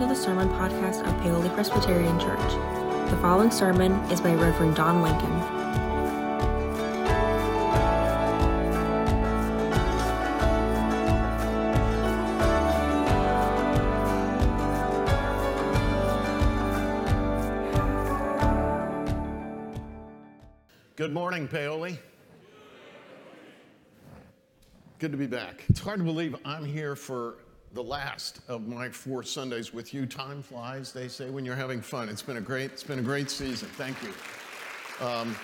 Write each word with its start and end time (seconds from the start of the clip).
to 0.00 0.06
the 0.06 0.16
Sermon 0.16 0.48
Podcast 0.48 1.06
of 1.06 1.14
Paoli 1.20 1.50
Presbyterian 1.50 2.18
Church. 2.18 2.38
The 3.10 3.18
following 3.20 3.50
sermon 3.50 3.92
is 4.10 4.18
by 4.18 4.32
Reverend 4.32 4.74
Don 4.74 5.02
Lincoln. 5.02 5.28
Good 20.96 21.12
morning, 21.12 21.46
Paoli. 21.46 21.98
Good 24.98 25.12
to 25.12 25.18
be 25.18 25.26
back. 25.26 25.64
It's 25.68 25.80
hard 25.80 25.98
to 25.98 26.04
believe 26.04 26.34
I'm 26.46 26.64
here 26.64 26.96
for 26.96 27.36
the 27.72 27.82
last 27.82 28.40
of 28.48 28.66
my 28.66 28.88
four 28.88 29.22
Sundays 29.22 29.72
with 29.72 29.94
you. 29.94 30.06
Time 30.06 30.42
flies, 30.42 30.92
they 30.92 31.08
say, 31.08 31.30
when 31.30 31.44
you're 31.44 31.56
having 31.56 31.80
fun. 31.80 32.08
It's 32.08 32.22
been 32.22 32.36
a 32.36 32.40
great, 32.40 32.72
it's 32.72 32.82
been 32.82 32.98
a 32.98 33.02
great 33.02 33.30
season. 33.30 33.68
Thank 33.68 33.96
you. 34.02 35.06
Um, 35.06 35.36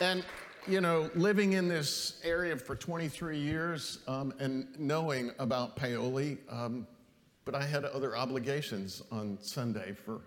and 0.00 0.24
you 0.68 0.80
know, 0.80 1.08
living 1.14 1.52
in 1.52 1.68
this 1.68 2.20
area 2.24 2.56
for 2.56 2.74
23 2.74 3.38
years 3.38 4.00
um, 4.08 4.34
and 4.40 4.66
knowing 4.78 5.30
about 5.38 5.76
Paoli, 5.76 6.38
um, 6.50 6.86
but 7.44 7.54
I 7.54 7.62
had 7.62 7.84
other 7.84 8.16
obligations 8.16 9.02
on 9.12 9.38
Sunday 9.40 9.92
for 9.92 10.22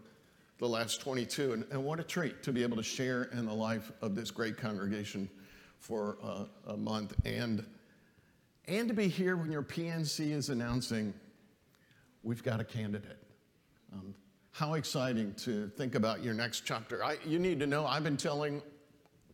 the 0.59 0.67
last 0.67 1.02
22, 1.02 1.54
and, 1.54 1.66
and, 1.72 1.84
what 1.84 2.00
a 2.00 2.04
treat 2.04 2.42
to 2.44 2.52
be 2.52 2.64
able 2.64 2.78
to 2.78 2.84
share 2.84 3.23
in 3.34 3.45
the 3.45 3.54
life 3.54 3.92
of 4.02 4.16
this 4.16 4.31
great 4.31 4.58
congregation 4.58 5.30
for 5.80 6.17
uh, 6.23 6.45
a 6.67 6.78
month 6.78 7.14
and 7.26 7.66
and 8.70 8.88
to 8.88 8.94
be 8.94 9.08
here 9.08 9.36
when 9.36 9.52
your 9.52 9.64
PNC 9.64 10.32
is 10.32 10.50
announcing 10.50 11.12
we've 12.22 12.44
got 12.44 12.59
a 12.59 12.64
candidate. 12.64 13.17
Um, 13.92 14.14
how 14.52 14.75
exciting 14.75 15.34
to 15.36 15.70
think 15.70 15.95
about 15.95 16.23
your 16.23 16.36
next 16.36 16.62
chapter. 16.66 17.03
I, 17.03 17.17
you 17.25 17.40
need 17.40 17.59
to 17.62 17.67
know, 17.67 17.88
I've 17.88 18.03
been 18.03 18.17
telling 18.17 18.62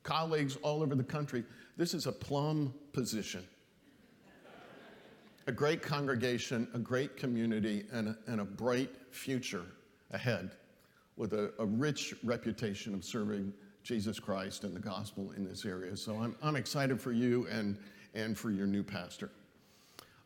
colleagues 0.03 0.56
all 0.61 0.81
over 0.81 0.95
the 0.95 1.03
country 1.03 1.44
this 1.75 1.94
is 1.94 2.08
a 2.08 2.11
plum 2.11 2.73
position. 2.94 3.44
a 5.47 5.52
great 5.52 5.81
congregation, 5.81 6.69
a 6.73 6.80
great 6.80 7.17
community, 7.17 7.83
and 7.91 8.09
a, 8.09 8.17
and 8.28 8.39
a 8.39 8.45
bright 8.45 8.91
future 9.11 9.66
ahead 10.11 10.52
with 11.17 11.33
a, 11.33 11.52
a 11.59 11.66
rich 11.66 12.16
reputation 12.23 12.94
of 12.94 13.03
serving 13.03 13.52
Jesus 13.83 14.17
Christ 14.17 14.63
and 14.63 14.73
the 14.73 14.80
gospel 14.80 15.33
in 15.36 15.44
this 15.44 15.66
area. 15.66 15.97
So 15.97 16.16
I'm, 16.16 16.38
I'm 16.41 16.56
excited 16.56 17.02
for 17.02 17.11
you 17.11 17.45
and 17.52 17.78
and 18.16 18.38
for 18.38 18.49
your 18.49 18.66
new 18.66 18.83
pastor. 18.83 19.30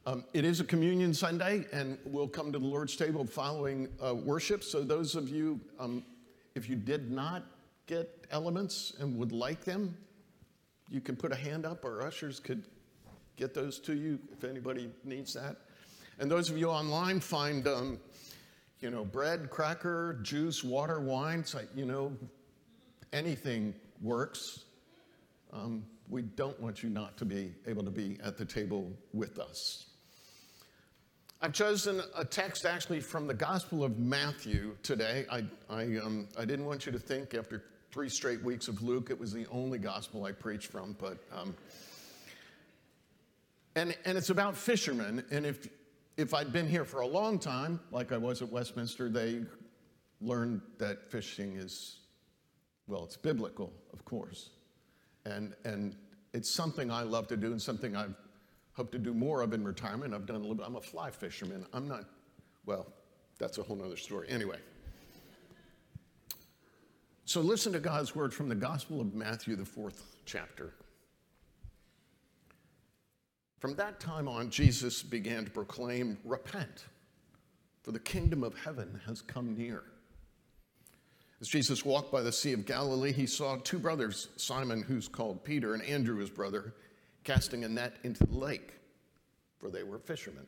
Um, 0.05 0.23
it 0.33 0.45
is 0.45 0.59
a 0.59 0.63
communion 0.63 1.13
Sunday, 1.13 1.65
and 1.73 1.97
we'll 2.05 2.27
come 2.27 2.51
to 2.51 2.59
the 2.59 2.65
Lord's 2.65 2.95
table 2.95 3.25
following 3.25 3.89
uh, 4.03 4.15
worship. 4.15 4.63
So, 4.63 4.81
those 4.81 5.15
of 5.15 5.29
you, 5.29 5.59
um, 5.79 6.03
if 6.55 6.69
you 6.69 6.75
did 6.75 7.11
not 7.11 7.43
get 7.85 8.25
elements 8.31 8.93
and 8.99 9.17
would 9.17 9.31
like 9.31 9.63
them, 9.65 9.95
you 10.89 11.01
can 11.01 11.15
put 11.15 11.31
a 11.31 11.35
hand 11.35 11.65
up, 11.65 11.83
or 11.83 12.01
ushers 12.01 12.39
could 12.39 12.63
get 13.35 13.53
those 13.53 13.79
to 13.79 13.93
you 13.93 14.19
if 14.31 14.43
anybody 14.43 14.89
needs 15.03 15.33
that. 15.33 15.57
And 16.19 16.29
those 16.29 16.49
of 16.49 16.57
you 16.57 16.69
online 16.69 17.19
find, 17.19 17.67
um, 17.67 17.99
you 18.79 18.89
know, 18.89 19.05
bread, 19.05 19.49
cracker, 19.49 20.19
juice, 20.21 20.63
water, 20.63 20.99
wine. 20.99 21.43
So, 21.43 21.61
you 21.75 21.85
know, 21.85 22.13
anything 23.13 23.73
works. 24.01 24.65
Um, 25.52 25.86
we 26.09 26.22
don't 26.22 26.59
want 26.59 26.83
you 26.83 26.89
not 26.89 27.17
to 27.17 27.25
be 27.25 27.53
able 27.67 27.83
to 27.83 27.92
be 27.92 28.17
at 28.23 28.38
the 28.38 28.45
table 28.45 28.92
with 29.14 29.39
us. 29.39 29.86
I've 31.42 31.53
chosen 31.53 32.02
a 32.17 32.25
text 32.25 32.66
actually 32.66 33.00
from 33.00 33.25
the 33.25 33.33
Gospel 33.33 33.83
of 33.83 33.97
Matthew 33.97 34.75
today. 34.83 35.25
I, 35.31 35.45
I, 35.70 35.83
um, 35.97 36.27
I 36.38 36.44
didn't 36.44 36.66
want 36.66 36.86
you 36.86 36.92
to 36.92 37.00
think 37.00 37.33
after 37.33 37.64
three 37.92 38.09
straight 38.09 38.43
weeks 38.43 38.67
of 38.67 38.82
Luke 38.82 39.09
it 39.09 39.20
was 39.20 39.32
the 39.32 39.45
only 39.48 39.80
gospel 39.80 40.26
I 40.26 40.32
preached 40.32 40.67
from, 40.71 40.95
but. 40.99 41.17
Um, 41.33 41.55
and, 43.76 43.95
and 44.04 44.17
it's 44.17 44.30
about 44.30 44.58
fishermen. 44.58 45.23
And 45.32 45.45
if, 45.45 45.67
if 46.17 46.33
I'd 46.33 46.52
been 46.52 46.67
here 46.67 46.83
for 46.83 47.02
a 47.02 47.08
long 47.08 47.39
time, 47.39 47.80
like 47.92 48.11
I 48.11 48.17
was 48.17 48.42
at 48.42 48.52
Westminster, 48.52 49.08
they 49.08 49.43
learned 50.20 50.61
that 50.77 51.09
fishing 51.09 51.55
is, 51.55 51.99
well, 52.88 53.05
it's 53.05 53.15
biblical, 53.15 53.71
of 53.93 54.04
course. 54.04 54.49
And, 55.25 55.53
and 55.65 55.95
it's 56.33 56.49
something 56.49 56.91
I 56.91 57.03
love 57.03 57.27
to 57.27 57.37
do 57.37 57.52
and 57.52 57.61
something 57.61 57.95
I 57.95 58.07
hope 58.73 58.91
to 58.91 58.99
do 58.99 59.13
more 59.13 59.41
of 59.41 59.53
in 59.53 59.63
retirement. 59.63 60.13
I've 60.13 60.25
done 60.25 60.37
a 60.37 60.39
little 60.39 60.55
bit, 60.55 60.65
I'm 60.65 60.75
a 60.75 60.81
fly 60.81 61.11
fisherman. 61.11 61.65
I'm 61.73 61.87
not, 61.87 62.05
well, 62.65 62.87
that's 63.37 63.58
a 63.58 63.63
whole 63.63 63.81
other 63.83 63.97
story. 63.97 64.27
Anyway. 64.29 64.58
So 67.25 67.41
listen 67.41 67.71
to 67.73 67.79
God's 67.79 68.15
word 68.15 68.33
from 68.33 68.49
the 68.49 68.55
Gospel 68.55 69.02
of 69.02 69.13
Matthew, 69.13 69.55
the 69.55 69.65
fourth 69.65 70.03
chapter. 70.25 70.73
From 73.59 73.75
that 73.75 73.99
time 73.99 74.27
on, 74.27 74.49
Jesus 74.49 75.03
began 75.03 75.45
to 75.45 75.52
proclaim, 75.52 76.17
Repent, 76.23 76.85
for 77.83 77.91
the 77.91 77.99
kingdom 77.99 78.43
of 78.43 78.58
heaven 78.58 78.99
has 79.05 79.21
come 79.21 79.55
near. 79.55 79.83
As 81.42 81.48
Jesus 81.48 81.86
walked 81.86 82.11
by 82.11 82.22
the 82.22 82.32
Sea 82.32 82.54
of 82.54 82.66
Galilee, 82.66 83.14
he 83.14 83.26
saw 83.26 83.55
two 83.58 83.80
brothers, 83.80 84.27
Simon, 84.36 84.82
who's 84.82 85.08
called 85.08 85.44
Peter, 85.44 85.73
and 85.73 85.83
Andrew, 85.83 86.17
his 86.17 86.30
brother, 86.30 86.73
casting 87.23 87.64
a 87.64 87.70
net 87.70 87.95
into 88.04 88.26
the 88.26 88.38
lake, 88.38 88.73
for 89.58 89.70
they 89.70 89.83
were 89.83 90.00
fishermen. 90.00 90.45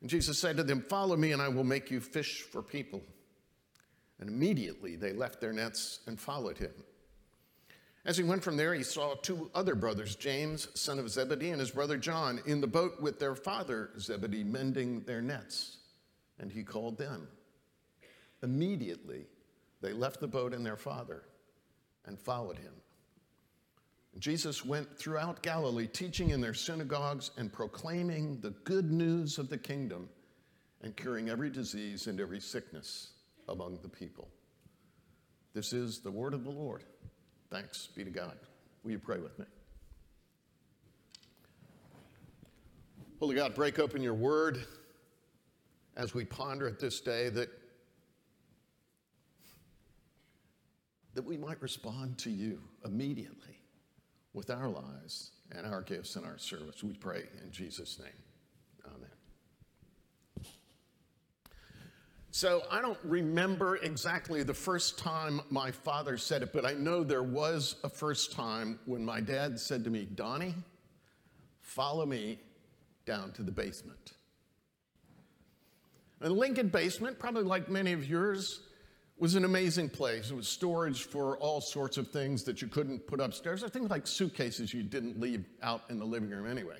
And 0.00 0.10
Jesus 0.10 0.38
said 0.38 0.58
to 0.58 0.62
them, 0.62 0.82
Follow 0.82 1.16
me, 1.16 1.32
and 1.32 1.40
I 1.40 1.48
will 1.48 1.64
make 1.64 1.90
you 1.90 2.00
fish 2.00 2.42
for 2.42 2.62
people. 2.62 3.02
And 4.20 4.28
immediately 4.28 4.96
they 4.96 5.12
left 5.12 5.40
their 5.40 5.52
nets 5.52 6.00
and 6.06 6.20
followed 6.20 6.58
him. 6.58 6.72
As 8.04 8.16
he 8.16 8.24
went 8.24 8.42
from 8.42 8.56
there, 8.56 8.74
he 8.74 8.82
saw 8.82 9.14
two 9.14 9.50
other 9.54 9.74
brothers, 9.74 10.16
James, 10.16 10.68
son 10.74 10.98
of 10.98 11.10
Zebedee, 11.10 11.50
and 11.50 11.60
his 11.60 11.72
brother 11.72 11.96
John, 11.96 12.40
in 12.46 12.60
the 12.60 12.66
boat 12.66 13.00
with 13.00 13.18
their 13.18 13.34
father 13.34 13.90
Zebedee, 13.98 14.44
mending 14.44 15.00
their 15.00 15.20
nets. 15.20 15.78
And 16.38 16.52
he 16.52 16.62
called 16.62 16.96
them. 16.96 17.28
Immediately, 18.42 19.26
they 19.80 19.92
left 19.92 20.20
the 20.20 20.28
boat 20.28 20.52
and 20.52 20.64
their 20.64 20.76
father 20.76 21.22
and 22.06 22.18
followed 22.18 22.58
him. 22.58 22.72
Jesus 24.18 24.64
went 24.64 24.98
throughout 24.98 25.42
Galilee, 25.42 25.86
teaching 25.86 26.30
in 26.30 26.40
their 26.40 26.54
synagogues 26.54 27.30
and 27.36 27.52
proclaiming 27.52 28.40
the 28.40 28.50
good 28.64 28.90
news 28.90 29.38
of 29.38 29.48
the 29.48 29.58
kingdom 29.58 30.08
and 30.82 30.96
curing 30.96 31.28
every 31.28 31.50
disease 31.50 32.08
and 32.08 32.20
every 32.20 32.40
sickness 32.40 33.12
among 33.48 33.78
the 33.82 33.88
people. 33.88 34.28
This 35.54 35.72
is 35.72 36.00
the 36.00 36.10
word 36.10 36.34
of 36.34 36.44
the 36.44 36.50
Lord. 36.50 36.82
Thanks 37.50 37.88
be 37.94 38.04
to 38.04 38.10
God. 38.10 38.36
Will 38.82 38.92
you 38.92 38.98
pray 38.98 39.18
with 39.18 39.38
me? 39.38 39.44
Holy 43.20 43.34
God, 43.34 43.54
break 43.54 43.78
open 43.78 44.02
your 44.02 44.14
word 44.14 44.64
as 45.96 46.14
we 46.14 46.24
ponder 46.24 46.68
it 46.68 46.78
this 46.78 47.00
day 47.00 47.28
that 47.30 47.48
that 51.18 51.26
we 51.26 51.36
might 51.36 51.60
respond 51.60 52.16
to 52.16 52.30
you 52.30 52.60
immediately 52.84 53.58
with 54.34 54.50
our 54.50 54.68
lives 54.68 55.32
and 55.50 55.66
our 55.66 55.82
gifts 55.82 56.14
and 56.14 56.24
our 56.24 56.38
service. 56.38 56.84
We 56.84 56.92
pray 56.92 57.24
in 57.42 57.50
Jesus' 57.50 57.98
name. 57.98 58.86
Amen. 58.86 60.46
So 62.30 62.62
I 62.70 62.80
don't 62.80 63.00
remember 63.02 63.78
exactly 63.78 64.44
the 64.44 64.54
first 64.54 64.96
time 64.96 65.40
my 65.50 65.72
father 65.72 66.16
said 66.16 66.44
it, 66.44 66.52
but 66.52 66.64
I 66.64 66.74
know 66.74 67.02
there 67.02 67.24
was 67.24 67.74
a 67.82 67.88
first 67.88 68.30
time 68.30 68.78
when 68.86 69.04
my 69.04 69.20
dad 69.20 69.58
said 69.58 69.82
to 69.82 69.90
me, 69.90 70.04
Donnie, 70.14 70.54
follow 71.62 72.06
me 72.06 72.38
down 73.06 73.32
to 73.32 73.42
the 73.42 73.50
basement. 73.50 74.12
And 76.20 76.34
Lincoln 76.34 76.68
basement, 76.68 77.18
probably 77.18 77.42
like 77.42 77.68
many 77.68 77.92
of 77.92 78.08
yours, 78.08 78.60
was 79.20 79.34
an 79.34 79.44
amazing 79.44 79.88
place. 79.88 80.30
It 80.30 80.36
was 80.36 80.48
storage 80.48 81.04
for 81.04 81.36
all 81.38 81.60
sorts 81.60 81.96
of 81.96 82.08
things 82.08 82.44
that 82.44 82.62
you 82.62 82.68
couldn't 82.68 83.06
put 83.06 83.20
upstairs, 83.20 83.64
or 83.64 83.68
things 83.68 83.90
like 83.90 84.06
suitcases 84.06 84.72
you 84.72 84.82
didn't 84.82 85.18
leave 85.20 85.44
out 85.62 85.82
in 85.90 85.98
the 85.98 86.04
living 86.04 86.30
room 86.30 86.46
anyway. 86.46 86.78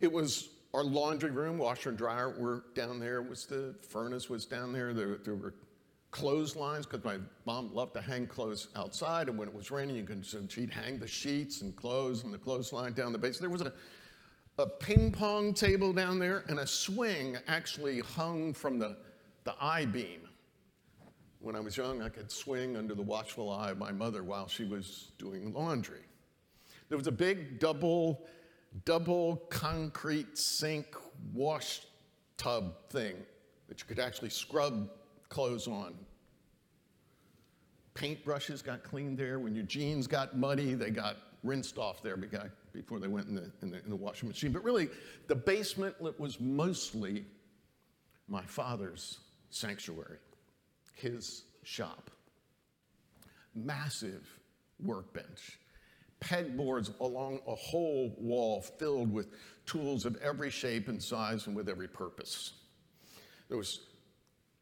It 0.00 0.10
was 0.10 0.48
our 0.72 0.84
laundry 0.84 1.30
room, 1.30 1.58
washer 1.58 1.90
and 1.90 1.98
dryer 1.98 2.30
were 2.30 2.64
down 2.74 2.98
there. 2.98 3.18
It 3.18 3.28
was 3.28 3.46
the 3.46 3.74
furnace 3.88 4.30
was 4.30 4.46
down 4.46 4.72
there. 4.72 4.94
There, 4.94 5.18
there 5.24 5.34
were 5.34 5.54
clotheslines 6.10 6.86
because 6.86 7.04
my 7.04 7.18
mom 7.46 7.74
loved 7.74 7.94
to 7.94 8.00
hang 8.00 8.26
clothes 8.26 8.68
outside, 8.74 9.28
and 9.28 9.38
when 9.38 9.48
it 9.48 9.54
was 9.54 9.70
raining, 9.70 9.96
you 9.96 10.04
could 10.04 10.24
so 10.24 10.40
she'd 10.48 10.70
hang 10.70 10.98
the 10.98 11.06
sheets 11.06 11.62
and 11.62 11.74
clothes 11.76 12.24
and 12.24 12.32
the 12.32 12.38
clothesline 12.38 12.94
down 12.94 13.12
the 13.12 13.18
base. 13.18 13.38
There 13.38 13.50
was 13.50 13.62
a 13.62 13.72
a 14.58 14.66
ping 14.66 15.10
pong 15.10 15.54
table 15.54 15.92
down 15.92 16.18
there, 16.18 16.44
and 16.48 16.58
a 16.58 16.66
swing 16.66 17.38
actually 17.48 18.00
hung 18.00 18.52
from 18.52 18.78
the, 18.78 18.96
the 19.44 19.54
I 19.60 19.86
beam 19.86 20.20
when 21.40 21.56
I 21.56 21.60
was 21.60 21.76
young, 21.76 22.02
I 22.02 22.08
could 22.08 22.30
swing 22.30 22.76
under 22.76 22.94
the 22.94 23.02
watchful 23.02 23.50
eye 23.50 23.70
of 23.70 23.78
my 23.78 23.92
mother 23.92 24.22
while 24.22 24.46
she 24.46 24.64
was 24.64 25.12
doing 25.18 25.52
laundry. 25.52 26.02
There 26.88 26.98
was 26.98 27.06
a 27.06 27.12
big 27.12 27.58
double, 27.58 28.26
double 28.84 29.36
concrete 29.48 30.36
sink 30.36 30.94
wash 31.32 31.82
tub 32.36 32.74
thing 32.90 33.14
that 33.68 33.80
you 33.80 33.86
could 33.86 33.98
actually 33.98 34.30
scrub 34.30 34.90
clothes 35.28 35.66
on. 35.66 35.94
Paintbrushes 37.94 38.62
got 38.62 38.82
cleaned 38.82 39.18
there. 39.18 39.38
When 39.38 39.54
your 39.54 39.64
jeans 39.64 40.06
got 40.06 40.36
muddy, 40.36 40.74
they 40.74 40.90
got 40.90 41.16
rinsed 41.42 41.78
off 41.78 42.02
there 42.02 42.16
before 42.72 42.98
they 42.98 43.08
went 43.08 43.28
in 43.28 43.34
the, 43.34 43.50
in 43.62 43.70
the, 43.70 43.78
in 43.82 43.90
the 43.90 43.96
washing 43.96 44.28
machine. 44.28 44.52
But 44.52 44.64
really, 44.64 44.88
the 45.26 45.34
basement 45.34 45.94
was 46.00 46.40
mostly 46.40 47.24
my 48.28 48.42
father's 48.42 49.18
sanctuary, 49.50 50.18
his 51.00 51.44
shop. 51.62 52.10
Massive 53.54 54.28
workbench, 54.78 55.58
pegboards 56.20 56.92
along 57.00 57.40
a 57.46 57.54
whole 57.54 58.14
wall 58.18 58.60
filled 58.60 59.12
with 59.12 59.28
tools 59.66 60.04
of 60.04 60.16
every 60.22 60.50
shape 60.50 60.88
and 60.88 61.02
size 61.02 61.46
and 61.46 61.56
with 61.56 61.68
every 61.68 61.88
purpose. 61.88 62.52
There 63.48 63.58
was 63.58 63.80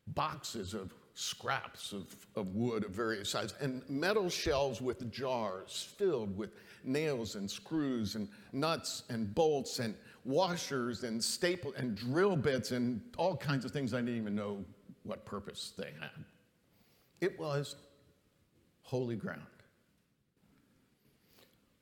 boxes 0.09 0.75
of 0.75 0.93
scraps 1.15 1.93
of, 1.93 2.15
of 2.37 2.55
wood 2.55 2.85
of 2.85 2.93
various 2.93 3.31
sizes 3.31 3.55
and 3.61 3.83
metal 3.91 4.31
shelves 4.31 4.81
with 4.81 5.11
jars 5.11 5.93
filled 5.99 6.37
with 6.37 6.51
nails 6.85 7.35
and 7.35 7.51
screws 7.51 8.15
and 8.15 8.29
nuts 8.53 9.03
and 9.11 9.35
bolts 9.35 9.81
and 9.81 9.97
washers 10.25 11.03
and 11.03 11.23
staple 11.23 11.75
and 11.77 11.97
drill 11.97 12.37
bits 12.37 12.71
and 12.71 13.01
all 13.17 13.37
kinds 13.37 13.65
of 13.65 13.73
things 13.73 13.93
I 13.93 13.97
didn't 13.97 14.17
even 14.17 14.37
know 14.37 14.65
what 15.09 15.25
purpose 15.25 15.73
they 15.77 15.93
had. 16.01 16.25
It 17.21 17.39
was 17.39 17.75
holy 18.83 19.17
ground. 19.17 19.43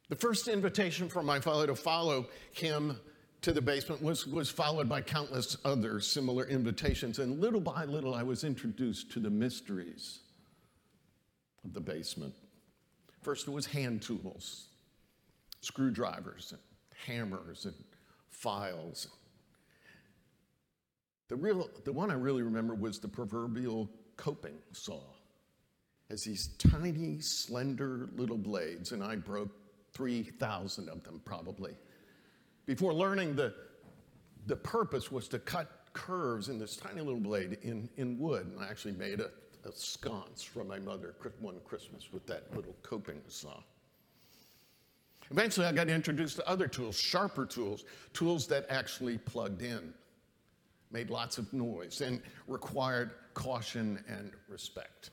The 0.09 0.17
first 0.17 0.49
invitation 0.49 1.09
from 1.09 1.27
my 1.27 1.41
father 1.41 1.67
to 1.67 1.75
follow 1.75 2.29
him 2.53 2.99
to 3.43 3.53
the 3.53 3.61
basement 3.61 4.03
was, 4.03 4.27
was 4.27 4.51
followed 4.51 4.89
by 4.89 5.01
countless 5.01 5.57
other 5.65 6.01
similar 6.01 6.45
invitations. 6.45 7.19
And 7.19 7.41
little 7.41 7.61
by 7.61 7.85
little, 7.85 8.15
I 8.15 8.23
was 8.23 8.45
introduced 8.45 9.13
to 9.13 9.21
the 9.21 9.31
mysteries 9.31 10.21
of 11.65 11.75
the 11.75 11.81
basement. 11.81 12.35
First, 13.23 13.49
it 13.49 13.51
was 13.51 13.67
hand 13.67 14.03
tools, 14.03 14.69
screwdrivers, 15.61 16.53
and 16.53 16.61
hammers, 17.07 17.65
and 17.65 17.75
files. 18.31 19.09
The, 21.29 21.37
real, 21.37 21.69
the 21.85 21.93
one 21.93 22.11
I 22.11 22.15
really 22.15 22.43
remember 22.43 22.75
was 22.75 22.99
the 22.99 23.09
proverbial 23.09 23.91
coping 24.17 24.59
saw. 24.73 25.03
As 26.09 26.23
these 26.23 26.49
tiny, 26.59 27.19
slender 27.21 28.09
little 28.17 28.39
blades, 28.39 28.93
and 28.93 29.03
I 29.03 29.17
broke 29.17 29.51
3,000 29.93 30.89
of 30.89 31.03
them 31.03 31.21
probably. 31.25 31.77
Before 32.65 32.95
learning 32.95 33.35
the, 33.35 33.55
the 34.47 34.57
purpose 34.57 35.11
was 35.11 35.27
to 35.29 35.39
cut 35.39 35.71
curves 35.93 36.49
in 36.49 36.59
this 36.59 36.77
tiny 36.77 37.01
little 37.01 37.21
blade 37.21 37.59
in, 37.63 37.89
in 37.97 38.19
wood. 38.19 38.47
And 38.47 38.61
I 38.61 38.69
actually 38.69 38.93
made 38.93 39.21
a, 39.21 39.31
a 39.65 39.73
sconce 39.73 40.43
for 40.43 40.63
my 40.63 40.79
mother 40.79 41.15
one 41.41 41.59
Christmas 41.65 42.13
with 42.13 42.27
that 42.27 42.55
little 42.55 42.77
coping 42.83 43.21
saw. 43.27 43.61
Eventually, 45.31 45.67
I 45.67 45.73
got 45.73 45.89
introduced 45.89 46.37
to 46.37 46.49
other 46.49 46.69
tools, 46.69 46.97
sharper 46.97 47.47
tools, 47.47 47.85
tools 48.13 48.47
that 48.47 48.67
actually 48.69 49.19
plugged 49.19 49.63
in, 49.63 49.93
made 50.91 51.11
lots 51.11 51.39
of 51.39 51.53
noise, 51.53 52.01
and 52.01 52.21
required 52.47 53.13
caution 53.35 54.03
and 54.09 54.33
respect. 54.49 55.11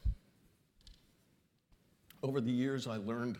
Over 2.21 2.39
the 2.39 2.51
years, 2.51 2.87
I 2.87 2.97
learned 2.97 3.37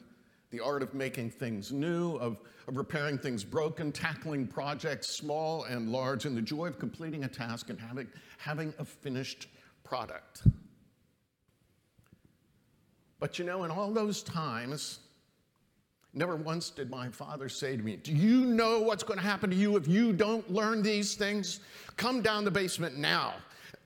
the 0.50 0.60
art 0.60 0.84
of 0.84 0.94
making 0.94 1.32
things 1.32 1.72
new, 1.72 2.16
of, 2.18 2.40
of 2.68 2.78
repairing 2.78 3.18
things 3.18 3.44
broken, 3.44 3.92
tackling 3.92 4.46
projects 4.46 5.08
small 5.08 5.64
and 5.64 5.90
large, 5.90 6.26
and 6.26 6.38
the 6.38 6.42
joy 6.42 6.68
of 6.68 6.78
completing 6.78 7.24
a 7.24 7.28
task 7.28 7.70
and 7.70 7.80
having, 7.80 8.08
having 8.38 8.74
a 8.78 8.86
finished 8.86 9.48
product. 9.84 10.44
But 13.20 13.40
you 13.40 13.46
know, 13.46 13.64
in 13.64 13.72
all 13.72 13.92
those 13.92 14.22
times, 14.22 15.00
never 16.14 16.36
once 16.36 16.70
did 16.70 16.90
my 16.90 17.10
father 17.10 17.50
say 17.50 17.76
to 17.76 17.84
me, 17.84 17.98
Do 17.98 18.14
you 18.14 18.46
know 18.46 18.80
what's 18.80 19.04
going 19.04 19.20
to 19.20 19.26
happen 19.26 19.50
to 19.50 19.56
you 19.56 19.76
if 19.76 19.88
you 19.88 20.14
don't 20.14 20.50
learn 20.52 20.82
these 20.82 21.16
things? 21.16 21.60
Come 21.98 22.22
down 22.22 22.44
the 22.44 22.52
basement 22.52 22.98
now 22.98 23.34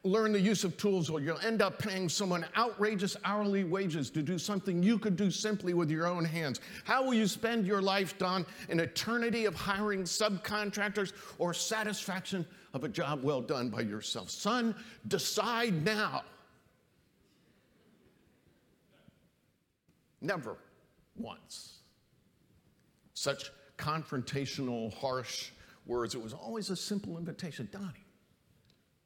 learn 0.08 0.32
the 0.32 0.40
use 0.40 0.64
of 0.64 0.78
tools 0.78 1.10
or 1.10 1.20
you'll 1.20 1.40
end 1.40 1.62
up 1.62 1.80
paying 1.80 2.10
someone 2.10 2.46
outrageous 2.56 3.18
hourly 3.26 3.64
wages 3.64 4.10
to 4.12 4.22
do 4.22 4.38
something 4.38 4.82
you 4.82 4.98
could 4.98 5.16
do 5.16 5.30
simply 5.30 5.74
with 5.74 5.92
your 5.92 6.08
own 6.08 6.24
hands. 6.24 6.60
How 6.86 7.04
will 7.04 7.14
you 7.14 7.28
spend 7.28 7.66
your 7.66 7.82
life, 7.82 8.18
Don? 8.18 8.46
An 8.70 8.80
eternity 8.80 9.46
of 9.46 9.56
hiring 9.56 10.04
subcontractors 10.04 11.14
or 11.38 11.54
satisfaction 11.54 12.46
of 12.74 12.84
a 12.84 12.90
job 12.90 13.24
well 13.24 13.42
done 13.42 13.70
by 13.70 13.82
yourself? 13.82 14.30
Son, 14.30 14.76
decide 15.08 15.84
now. 15.84 16.24
Never 20.22 20.58
once. 21.16 21.77
Such 23.18 23.50
confrontational, 23.80 24.94
harsh 24.94 25.50
words. 25.88 26.14
It 26.14 26.22
was 26.22 26.34
always 26.34 26.70
a 26.70 26.76
simple 26.76 27.18
invitation 27.18 27.68
Donnie, 27.72 28.06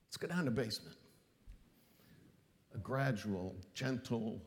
Let's 0.05 0.17
go 0.17 0.27
down 0.27 0.39
to 0.39 0.43
the 0.43 0.51
basement. 0.51 0.97
A 2.75 2.77
gradual, 2.77 3.55
gentle 3.73 4.41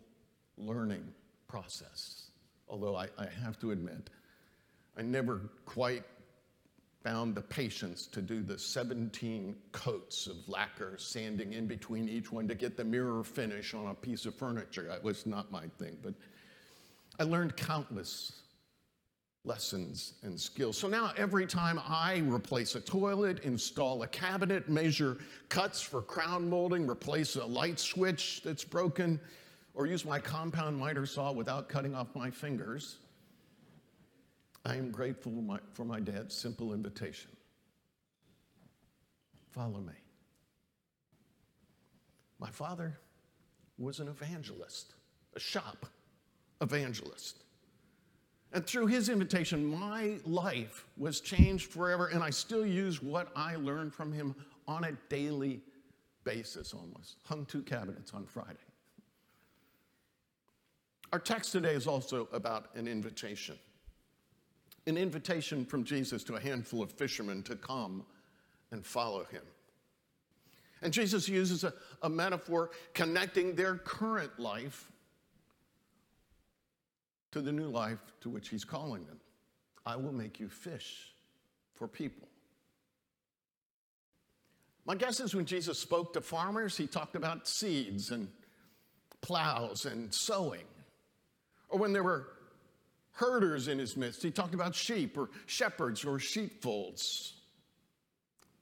learning 0.59 1.03
process. 1.49 2.29
Although 2.69 2.95
I, 2.95 3.09
I 3.17 3.27
have 3.43 3.59
to 3.61 3.71
admit, 3.71 4.11
I 4.99 5.01
never 5.01 5.41
quite 5.65 6.05
found 7.03 7.35
the 7.35 7.41
patience 7.41 8.07
to 8.09 8.21
do 8.21 8.43
the 8.43 8.59
17 8.59 9.57
coats 9.73 10.27
of 10.27 10.47
lacquer 10.47 10.99
sanding 10.99 11.55
in 11.55 11.67
between 11.67 12.07
each 12.07 12.31
one 12.31 12.47
to 12.49 12.55
get 12.55 12.77
the 12.77 12.85
mirror 12.85 13.25
finish 13.25 13.73
on 13.73 13.87
a 13.87 13.95
piece 13.95 14.27
of 14.27 14.35
furniture. 14.35 14.89
That 14.89 15.03
was 15.03 15.25
not 15.25 15.51
my 15.51 15.69
thing, 15.79 15.97
but 16.03 16.13
I 17.19 17.23
learned 17.23 17.57
countless 17.57 18.44
lessons 19.45 20.15
and 20.23 20.41
skills. 20.41 20.79
So 20.79 20.89
now 20.89 21.13
every 21.17 21.47
time 21.47 21.79
I 21.87 22.23
replace 22.27 22.75
a 22.75 22.81
toilet, 22.81 23.41
install 23.45 24.03
a 24.03 24.07
cabinet, 24.07 24.69
measure 24.69 25.19
cuts 25.49 25.83
for 25.83 26.01
crown 26.01 26.49
molding, 26.49 26.89
replace 26.89 27.37
a 27.37 27.45
light 27.45 27.79
switch 27.79 28.41
that's 28.43 28.65
broken, 28.65 29.21
or 29.75 29.87
use 29.87 30.05
my 30.05 30.19
compound 30.19 30.79
miter 30.79 31.05
saw 31.05 31.33
without 31.33 31.69
cutting 31.69 31.95
off 31.95 32.09
my 32.15 32.31
fingers, 32.31 32.97
I 34.65 34.77
am 34.77 34.91
grateful 34.91 35.33
for 35.75 35.85
my, 35.85 36.01
dad's 36.01 36.35
simple 36.35 36.73
invitation. 36.73 37.31
Follow 39.51 39.81
me. 39.81 39.93
My 42.39 42.51
father 42.51 42.99
was 43.79 44.01
an 44.01 44.09
evangelist, 44.09 44.95
a 45.35 45.41
shop 45.41 45.87
evangelist. 46.63 47.45
And 48.55 48.65
through 48.65 48.87
his 48.87 49.09
invitation, 49.09 49.67
my 49.67 50.19
life 50.25 50.87
was 50.97 51.21
changed 51.21 51.73
forever, 51.73 52.07
and 52.07 52.23
I 52.23 52.31
still 52.31 52.65
use 52.65 53.03
what 53.03 53.29
I 53.35 53.57
learned 53.57 53.93
from 53.93 54.13
him 54.13 54.35
on 54.69 54.85
a 54.85 54.93
daily 55.09 55.61
basis 56.23 56.73
almost. 56.73 57.17
Hung 57.27 57.45
two 57.47 57.63
cabinets 57.63 58.13
on 58.15 58.25
Friday. 58.25 58.61
Our 61.13 61.19
text 61.19 61.51
today 61.51 61.75
is 61.75 61.89
also 61.89 62.29
about 62.33 62.75
an 62.75 62.89
invitation 62.89 63.59
an 64.87 64.99
invitation 64.99 65.65
from 65.65 65.83
Jesus 65.83 66.23
to 66.25 66.35
a 66.35 66.41
handful 66.41 66.83
of 66.83 66.93
fishermen 66.93 67.43
to 67.45 67.57
come 67.57 68.05
and 68.71 68.85
follow 68.85 69.25
him. 69.25 69.43
And 70.83 70.93
Jesus 70.93 71.27
uses 71.27 71.65
a, 71.65 71.73
a 72.03 72.09
metaphor 72.11 72.71
connecting 72.93 73.55
their 73.55 73.77
current 73.77 74.39
life 74.39 74.93
to 77.35 77.43
the 77.43 77.51
new 77.51 77.67
life 77.69 77.99
to 78.21 78.31
which 78.31 78.49
he's 78.49 78.65
calling 78.65 79.05
them. 79.07 79.19
I 79.85 79.97
will 79.97 80.13
make 80.13 80.39
you 80.39 80.49
fish 80.49 81.13
for 81.75 81.89
people. 81.89 82.29
My 84.87 84.95
guess 84.95 85.19
is 85.19 85.35
when 85.35 85.45
Jesus 85.45 85.77
spoke 85.77 86.13
to 86.13 86.21
farmers, 86.21 86.77
he 86.77 86.87
talked 86.87 87.17
about 87.17 87.49
seeds 87.49 88.13
and 88.13 88.29
plows 89.21 89.85
and 89.85 90.15
sowing. 90.15 90.63
Or 91.69 91.81
when 91.81 91.93
there 91.93 92.05
were 92.05 92.29
herders 93.11 93.67
in 93.67 93.81
his 93.81 93.97
midst, 93.97 94.23
he 94.23 94.31
talked 94.31 94.55
about 94.55 94.77
sheep 94.77 95.19
or 95.19 95.29
shepherds 95.47 96.05
or 96.05 96.21
sheepfolds. 96.21 97.33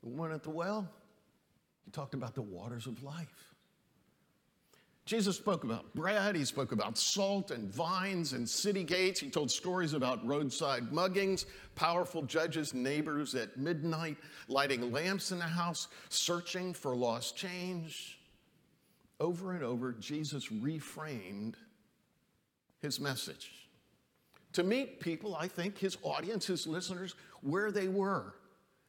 The 0.02 0.08
one 0.08 0.32
at 0.32 0.44
the 0.44 0.50
well, 0.50 0.88
he 1.84 1.90
talked 1.90 2.14
about 2.14 2.34
the 2.34 2.42
waters 2.42 2.86
of 2.86 3.02
life. 3.02 3.51
Jesus 5.12 5.36
spoke 5.36 5.62
about 5.62 5.94
bread, 5.94 6.34
he 6.34 6.42
spoke 6.46 6.72
about 6.72 6.96
salt 6.96 7.50
and 7.50 7.68
vines 7.68 8.32
and 8.32 8.48
city 8.48 8.82
gates. 8.82 9.20
He 9.20 9.28
told 9.28 9.50
stories 9.50 9.92
about 9.92 10.26
roadside 10.26 10.84
muggings, 10.84 11.44
powerful 11.74 12.22
judges, 12.22 12.72
neighbors 12.72 13.34
at 13.34 13.58
midnight, 13.58 14.16
lighting 14.48 14.90
lamps 14.90 15.30
in 15.30 15.38
the 15.38 15.44
house, 15.44 15.88
searching 16.08 16.72
for 16.72 16.96
lost 16.96 17.36
change. 17.36 18.20
Over 19.20 19.52
and 19.52 19.62
over, 19.62 19.92
Jesus 19.92 20.48
reframed 20.48 21.56
his 22.80 22.98
message 22.98 23.68
to 24.54 24.62
meet 24.62 24.98
people, 24.98 25.36
I 25.36 25.46
think, 25.46 25.76
his 25.76 25.98
audience, 26.02 26.46
his 26.46 26.66
listeners, 26.66 27.16
where 27.42 27.70
they 27.70 27.88
were 27.88 28.32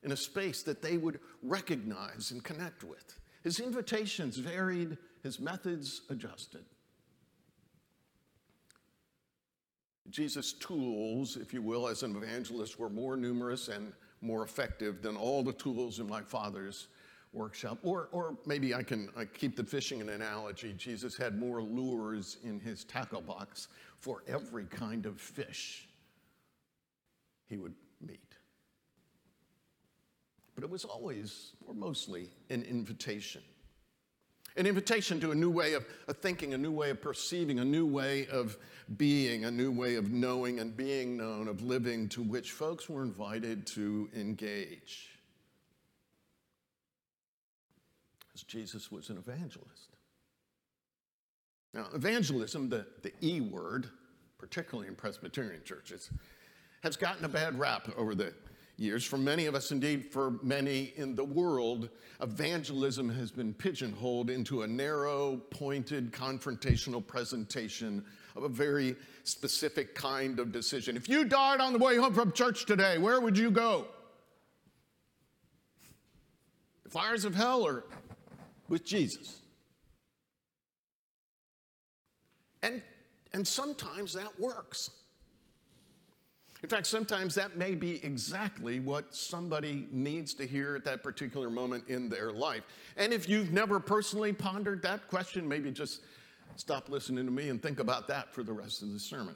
in 0.04 0.14
a 0.14 0.18
space 0.18 0.64
that 0.64 0.82
they 0.82 0.96
would 0.96 1.20
recognize 1.42 2.32
and 2.32 2.42
connect 2.42 2.86
with. 2.86 3.20
His 3.44 3.60
invitations 3.60 4.38
varied, 4.38 4.98
his 5.24 5.40
methods 5.40 6.02
adjusted. 6.10 6.66
Jesus' 10.10 10.54
tools, 10.54 11.38
if 11.38 11.54
you 11.54 11.62
will, 11.62 11.88
as 11.88 12.04
an 12.04 12.16
evangelist, 12.16 12.78
were 12.78 12.90
more 12.90 13.16
numerous 13.16 13.70
and 13.70 13.94
more 14.22 14.44
effective 14.44 15.02
than 15.02 15.16
all 15.16 15.42
the 15.42 15.54
tools 15.54 16.00
in 16.00 16.08
my 16.08 16.22
father's 16.22 16.88
workshop. 17.32 17.80
Or, 17.84 18.10
or 18.12 18.38
maybe 18.46 18.76
I 18.76 18.84
can 18.84 19.10
I 19.18 19.26
keep 19.26 19.56
the 19.56 19.64
fishing 19.64 20.02
an 20.02 20.10
analogy. 20.10 20.74
Jesus 20.78 21.18
had 21.18 21.40
more 21.40 21.64
lures 21.64 22.38
in 22.44 22.60
his 22.60 22.84
tackle 22.84 23.22
box 23.22 23.70
for 23.98 24.24
every 24.28 24.66
kind 24.66 25.06
of 25.06 25.20
fish 25.20 25.88
he 27.48 27.58
would 27.58 27.74
meet. 28.06 28.20
But 30.54 30.64
it 30.64 30.70
was 30.70 30.86
always, 30.86 31.54
or 31.66 31.74
mostly, 31.74 32.30
an 32.50 32.62
invitation. 32.64 33.42
An 34.56 34.68
invitation 34.68 35.20
to 35.20 35.32
a 35.32 35.36
new 35.36 35.50
way 35.50 35.74
of, 35.74 35.86
thinking, 36.22 36.54
a 36.54 36.58
new 36.58 36.72
way 36.72 36.92
of 36.92 37.02
perceiving, 37.02 37.60
a 37.60 37.66
new 37.66 37.88
way 37.88 38.28
of 38.28 38.58
being, 38.98 39.46
a 39.46 39.52
new 39.52 39.72
way 39.72 39.96
of 39.96 40.12
knowing 40.12 40.60
and 40.60 40.78
being 40.78 41.18
known, 41.18 41.48
of 41.48 41.64
living, 41.64 42.08
to 42.10 42.22
which 42.22 42.52
folks 42.52 42.88
were 42.88 43.02
invited 43.02 43.66
to 43.68 44.10
engage. 44.16 45.10
As 48.36 48.44
Jesus 48.44 48.92
was 48.92 49.10
an 49.10 49.18
evangelist. 49.18 49.98
Now, 51.74 51.88
evangelism, 51.96 52.70
the, 52.70 52.86
the 53.02 53.14
E 53.22 53.42
word, 53.42 53.90
particularly 54.38 54.88
in 54.88 54.96
Presbyterian 54.96 55.64
churches, 55.64 56.12
has 56.84 56.96
gotten 56.96 57.26
a 57.26 57.30
bad 57.30 57.58
rap 57.58 57.90
over 57.98 58.14
the 58.14 58.34
years. 58.78 59.06
For 59.06 59.18
many 59.18 59.46
of 59.46 59.56
us, 59.56 59.72
indeed, 59.72 60.12
for 60.12 60.40
many 60.42 60.94
in 60.96 61.16
the 61.16 61.24
world, 61.24 61.90
evangelism 62.22 63.10
has 63.10 63.32
been 63.32 63.54
pigeonholed 63.54 64.30
into 64.30 64.64
a 64.64 64.68
narrow, 64.68 65.38
pointed, 65.52 66.12
confrontational 66.12 67.06
presentation 67.06 68.04
of 68.36 68.44
a 68.44 68.50
very 68.50 68.96
specific 69.24 69.94
kind 69.94 70.40
of 70.40 70.52
decision. 70.52 70.98
If 70.98 71.08
you 71.08 71.24
died 71.24 71.60
on 71.60 71.74
the 71.74 71.80
way 71.80 71.98
home 71.98 72.14
from 72.14 72.32
church 72.32 72.66
today, 72.66 72.98
where 72.98 73.22
would 73.22 73.38
you 73.38 73.52
go? 73.52 73.86
The 76.84 76.90
fires 76.90 77.26
of 77.26 77.36
hell 77.36 77.62
or 77.62 77.86
with 78.70 78.86
Jesus? 78.86 79.40
And, 82.64 82.82
and 83.34 83.48
sometimes 83.48 84.14
that 84.14 84.40
works. 84.40 84.90
In 86.64 86.70
fact, 86.70 86.88
sometimes 86.88 87.36
that 87.36 87.58
may 87.58 87.76
be 87.76 88.04
exactly 88.06 88.80
what 88.80 89.14
somebody 89.14 89.86
needs 89.92 90.34
to 90.36 90.48
hear 90.48 90.78
at 90.78 90.86
that 90.86 91.04
particular 91.04 91.50
moment 91.50 91.84
in 91.90 92.08
their 92.08 92.32
life. 92.32 92.64
And 92.96 93.12
if 93.12 93.28
you've 93.28 93.52
never 93.52 93.82
personally 93.82 94.32
pondered 94.32 94.82
that 94.84 95.10
question, 95.10 95.46
maybe 95.46 95.72
just 95.72 96.02
stop 96.56 96.88
listening 96.88 97.26
to 97.26 97.32
me 97.32 97.50
and 97.50 97.62
think 97.62 97.82
about 97.82 98.08
that 98.08 98.34
for 98.34 98.44
the 98.44 98.54
rest 98.54 98.82
of 98.82 98.94
the 98.94 99.00
sermon. 99.00 99.36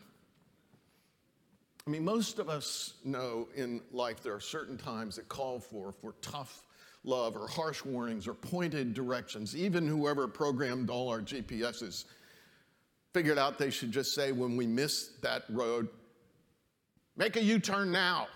I 1.85 1.89
mean, 1.89 2.05
most 2.05 2.39
of 2.39 2.47
us 2.47 2.93
know 3.03 3.49
in 3.55 3.81
life 3.91 4.23
there 4.23 4.33
are 4.33 4.39
certain 4.39 4.77
times 4.77 5.17
that 5.17 5.27
call 5.27 5.59
for, 5.59 5.91
for 5.91 6.13
tough 6.21 6.63
love 7.03 7.35
or 7.35 7.47
harsh 7.47 7.83
warnings 7.83 8.25
or 8.25 8.35
pointed 8.35 8.93
directions. 8.93 9.53
Even 9.53 9.85
whoever 9.85 10.29
programmed 10.29 10.89
all 10.89 11.09
our 11.09 11.21
GPSs 11.21 12.05
figured 13.13 13.37
out 13.37 13.57
they 13.57 13.69
should 13.69 13.91
just 13.91 14.15
say, 14.15 14.31
when 14.31 14.55
we 14.55 14.65
miss 14.65 15.09
that 15.21 15.43
road, 15.49 15.89
Make 17.17 17.35
a 17.35 17.43
U 17.43 17.59
turn 17.59 17.91
now. 17.91 18.27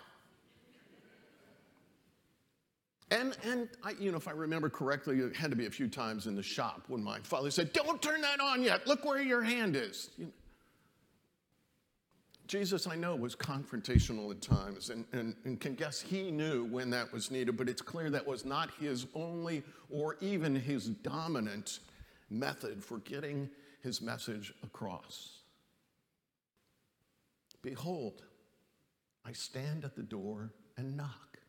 And, 3.11 3.37
and 3.43 3.67
I, 3.83 3.91
you 3.99 4.09
know, 4.09 4.17
if 4.17 4.27
I 4.27 4.31
remember 4.31 4.69
correctly, 4.69 5.19
it 5.19 5.35
had 5.35 5.51
to 5.51 5.57
be 5.57 5.65
a 5.65 5.69
few 5.69 5.89
times 5.89 6.27
in 6.27 6.35
the 6.35 6.43
shop 6.43 6.83
when 6.87 7.03
my 7.03 7.19
father 7.19 7.51
said, 7.51 7.73
Don't 7.73 8.01
turn 8.01 8.21
that 8.21 8.39
on 8.39 8.63
yet. 8.63 8.87
Look 8.87 9.03
where 9.03 9.21
your 9.21 9.41
hand 9.41 9.75
is. 9.75 10.09
You 10.17 10.25
know, 10.25 10.31
Jesus, 12.47 12.87
I 12.87 12.95
know, 12.95 13.15
was 13.15 13.35
confrontational 13.35 14.31
at 14.31 14.41
times 14.41 14.89
and, 14.89 15.05
and, 15.13 15.35
and 15.45 15.59
can 15.59 15.73
guess 15.75 16.01
he 16.01 16.31
knew 16.31 16.65
when 16.65 16.89
that 16.89 17.11
was 17.13 17.31
needed, 17.31 17.55
but 17.55 17.69
it's 17.69 17.81
clear 17.81 18.09
that 18.09 18.27
was 18.27 18.43
not 18.43 18.71
his 18.79 19.07
only 19.13 19.63
or 19.89 20.17
even 20.19 20.55
his 20.55 20.87
dominant 20.87 21.79
method 22.29 22.83
for 22.83 22.97
getting 22.99 23.49
his 23.81 24.01
message 24.01 24.53
across. 24.63 25.39
Behold, 27.61 28.23
I 29.25 29.33
stand 29.33 29.85
at 29.85 29.95
the 29.95 30.03
door 30.03 30.51
and 30.77 30.97
knock. 30.97 31.39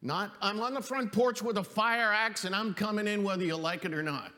Not, 0.00 0.32
I'm 0.40 0.60
on 0.60 0.74
the 0.74 0.82
front 0.82 1.12
porch 1.12 1.42
with 1.42 1.58
a 1.58 1.64
fire 1.64 2.12
axe 2.12 2.44
and 2.44 2.54
I'm 2.54 2.72
coming 2.74 3.08
in 3.08 3.24
whether 3.24 3.44
you 3.44 3.56
like 3.56 3.84
it 3.84 3.92
or 3.92 4.02
not. 4.02 4.32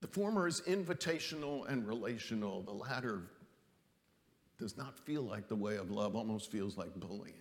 The 0.00 0.08
former 0.08 0.46
is 0.46 0.60
invitational 0.62 1.68
and 1.68 1.86
relational. 1.86 2.62
The 2.62 2.72
latter 2.72 3.22
does 4.58 4.76
not 4.76 4.98
feel 4.98 5.22
like 5.22 5.48
the 5.48 5.56
way 5.56 5.76
of 5.76 5.90
love, 5.90 6.16
almost 6.16 6.50
feels 6.50 6.76
like 6.76 6.94
bullying. 6.96 7.34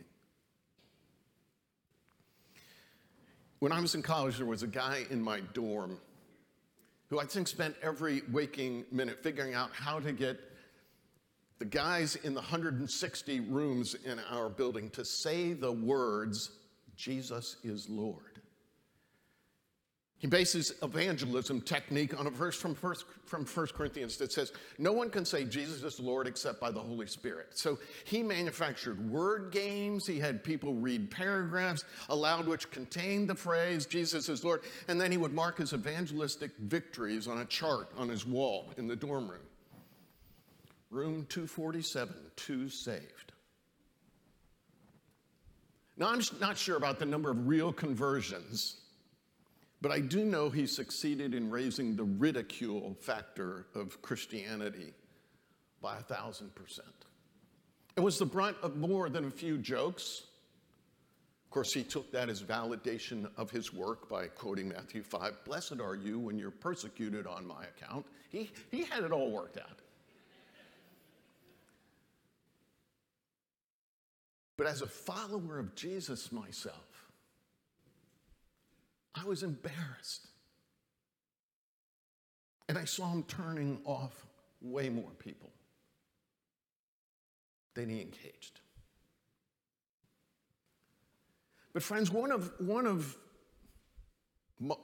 When 3.60 3.72
I 3.72 3.80
was 3.80 3.96
in 3.96 4.02
college, 4.02 4.38
there 4.38 4.46
was 4.46 4.64
a 4.64 4.68
guy 4.68 5.06
in 5.10 5.22
my 5.22 5.40
dorm 5.54 5.98
who 7.10 7.20
I 7.20 7.26
think 7.26 7.48
spent 7.48 7.76
every 7.82 8.22
waking 8.32 8.86
minute 8.92 9.24
figuring 9.24 9.54
out 9.54 9.72
how 9.74 10.00
to 10.00 10.12
get 10.12 10.40
the 11.60 11.66
guys 11.66 12.16
in 12.18 12.34
the 12.34 12.42
160 12.42 13.40
rooms 13.42 13.96
in 14.06 14.20
our 14.30 14.50
building 14.50 14.90
to 14.92 15.06
say 15.06 15.54
the 15.54 15.72
words, 15.72 16.52
Jesus 16.96 17.58
is 17.64 17.90
Lord. 17.90 18.36
He 20.18 20.28
bases 20.28 20.74
evangelism 20.82 21.62
technique 21.62 22.18
on 22.18 22.26
a 22.26 22.30
verse 22.30 22.56
from 22.56 22.74
1, 22.74 22.96
from 23.26 23.46
1 23.46 23.68
Corinthians 23.76 24.18
that 24.18 24.32
says, 24.32 24.54
No 24.80 24.92
one 24.92 25.10
can 25.10 25.26
say 25.26 25.44
Jesus 25.44 25.84
is 25.84 26.00
Lord 26.00 26.26
except 26.26 26.60
by 26.60 26.72
the 26.72 26.80
Holy 26.80 27.06
Spirit. 27.06 27.60
So 27.60 27.78
he 28.06 28.24
manufactured 28.24 29.10
word 29.10 29.52
games. 29.52 30.08
He 30.08 30.18
had 30.18 30.44
people 30.44 30.74
read 30.74 31.12
paragraphs 31.12 31.84
aloud 32.10 32.48
which 32.48 32.72
contained 32.72 33.30
the 33.30 33.36
phrase, 33.36 33.86
Jesus 33.86 34.28
is 34.30 34.44
Lord. 34.44 34.62
And 34.88 35.00
then 35.00 35.12
he 35.12 35.18
would 35.18 35.34
mark 35.34 35.58
his 35.58 35.74
evangelistic 35.74 36.52
victories 36.60 37.28
on 37.28 37.40
a 37.40 37.46
chart 37.46 37.92
on 37.98 38.10
his 38.10 38.26
wall 38.26 38.72
in 38.78 38.88
the 38.88 38.96
dorm 38.96 39.30
room. 39.30 39.42
Room 40.96 41.26
247, 41.28 42.16
two 42.38 42.70
saved. 42.70 43.34
Now, 45.98 46.08
I'm 46.08 46.22
not 46.40 46.58
sure 46.58 46.78
about 46.78 47.00
the 47.00 47.06
number 47.06 47.30
of 47.30 47.48
real 47.48 47.74
conversions, 47.74 48.78
but 49.82 49.92
I 49.92 50.00
do 50.00 50.24
know 50.24 50.50
he 50.50 50.66
succeeded 50.66 51.34
in 51.34 51.52
raising 51.52 51.98
the 51.98 52.06
ridicule 52.06 52.96
factor 53.02 53.66
of 53.76 54.02
Christianity 54.02 54.94
by 55.82 55.98
a 55.98 56.02
thousand 56.02 56.56
percent. 56.56 56.88
It 57.98 58.02
was 58.02 58.18
the 58.18 58.26
brunt 58.26 58.56
of 58.64 58.78
more 58.78 59.10
than 59.10 59.26
a 59.26 59.32
few 59.32 59.58
jokes. 59.58 60.24
Of 61.44 61.52
course, 61.52 61.74
he 61.74 61.84
took 61.84 62.10
that 62.14 62.30
as 62.30 62.42
validation 62.42 63.30
of 63.36 63.52
his 63.52 63.74
work 63.74 64.08
by 64.08 64.28
quoting 64.28 64.70
Matthew 64.70 65.04
5 65.04 65.44
Blessed 65.44 65.82
are 65.82 65.96
you 65.96 66.20
when 66.20 66.40
you're 66.40 66.52
persecuted 66.52 67.28
on 67.28 67.46
my 67.46 67.66
account. 67.66 68.06
He, 68.30 68.50
he 68.72 68.86
had 68.86 69.04
it 69.04 69.12
all 69.12 69.30
worked 69.30 69.58
out. 69.58 69.82
But 74.58 74.68
as 74.68 74.82
a 74.82 74.88
follower 74.88 75.60
of 75.60 75.76
Jesus 75.76 76.32
myself, 76.32 77.12
I 79.14 79.26
was 79.26 79.44
embarrassed. 79.44 80.28
And 82.68 82.78
I 82.78 82.86
saw 82.86 83.12
him 83.12 83.24
turning 83.24 83.80
off 83.86 84.26
way 84.62 84.90
more 84.90 85.12
people 85.20 85.52
than 87.76 87.90
he 87.90 88.02
engaged. 88.02 88.62
But, 91.74 91.84
friends, 91.84 92.10
one 92.10 92.32
of, 92.32 92.52
one 92.60 92.88
of 92.88 93.18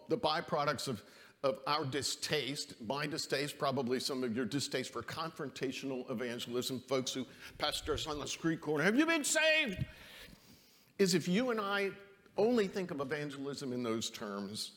the 0.10 0.18
byproducts 0.18 0.90
of 0.90 1.02
of 1.44 1.60
our 1.66 1.86
distaste, 1.86 2.76
my 2.86 3.08
distaste, 3.08 3.58
probably 3.58 4.00
some 4.00 4.24
of 4.24 4.36
your 4.36 4.46
distaste 4.46 4.94
for 4.94 5.02
confrontational 5.02 6.10
evangelism, 6.12 6.80
folks 6.88 7.14
who 7.14 7.26
pastor 7.58 7.94
us 7.94 8.06
on 8.06 8.20
the 8.20 8.28
street 8.28 8.62
corner, 8.62 8.84
have 8.84 8.96
you 8.96 9.06
been 9.06 9.24
saved? 9.24 9.84
Is 11.00 11.16
if 11.16 11.28
you 11.28 11.50
and 11.50 11.60
I 11.60 11.90
only 12.38 12.68
think 12.68 12.92
of 12.92 13.02
evangelism 13.02 13.74
in 13.74 13.82
those 13.82 14.10
terms 14.12 14.72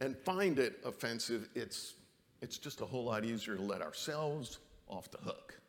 and 0.00 0.16
find 0.16 0.58
it 0.58 0.80
offensive, 0.84 1.48
it's, 1.54 1.94
it's 2.40 2.56
just 2.56 2.80
a 2.80 2.86
whole 2.86 3.04
lot 3.04 3.24
easier 3.24 3.56
to 3.56 3.62
let 3.62 3.82
ourselves 3.82 4.58
off 4.88 5.10
the 5.10 5.18
hook. 5.18 5.60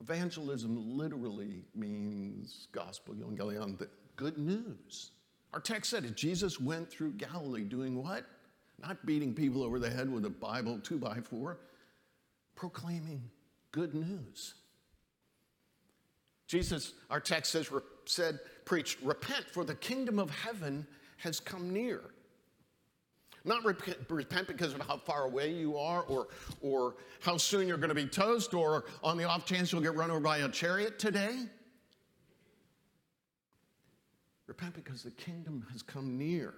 Evangelism 0.00 0.96
literally 0.96 1.64
means 1.74 2.68
gospel, 2.72 3.14
evangelion, 3.14 3.76
the 3.76 3.88
good 4.16 4.38
news. 4.38 5.10
Our 5.52 5.60
text 5.60 5.90
said 5.90 6.04
it. 6.04 6.16
Jesus 6.16 6.60
went 6.60 6.90
through 6.90 7.12
Galilee 7.12 7.64
doing 7.64 8.02
what? 8.02 8.24
Not 8.80 9.04
beating 9.04 9.34
people 9.34 9.62
over 9.62 9.78
the 9.78 9.90
head 9.90 10.10
with 10.10 10.24
a 10.24 10.30
Bible 10.30 10.78
two 10.82 10.98
by 10.98 11.20
four, 11.20 11.58
proclaiming 12.54 13.22
good 13.72 13.94
news. 13.94 14.54
Jesus, 16.46 16.94
our 17.10 17.20
text 17.20 17.52
says, 17.52 17.70
said, 18.06 18.40
preached, 18.64 19.00
repent, 19.02 19.44
for 19.52 19.64
the 19.64 19.74
kingdom 19.74 20.18
of 20.18 20.30
heaven 20.30 20.86
has 21.18 21.38
come 21.38 21.70
near. 21.70 22.00
Not 23.44 23.64
repent, 23.64 23.98
repent 24.08 24.48
because 24.48 24.74
of 24.74 24.80
how 24.82 24.98
far 24.98 25.24
away 25.24 25.52
you 25.52 25.78
are 25.78 26.02
or, 26.02 26.28
or 26.60 26.96
how 27.20 27.36
soon 27.36 27.68
you're 27.68 27.78
going 27.78 27.88
to 27.88 27.94
be 27.94 28.06
toast 28.06 28.52
or 28.52 28.84
on 29.02 29.16
the 29.16 29.24
off 29.24 29.46
chance 29.46 29.72
you'll 29.72 29.80
get 29.80 29.94
run 29.94 30.10
over 30.10 30.20
by 30.20 30.38
a 30.38 30.48
chariot 30.48 30.98
today. 30.98 31.46
Repent 34.50 34.74
because 34.74 35.04
the 35.04 35.12
kingdom 35.12 35.64
has 35.70 35.80
come 35.80 36.18
near. 36.18 36.52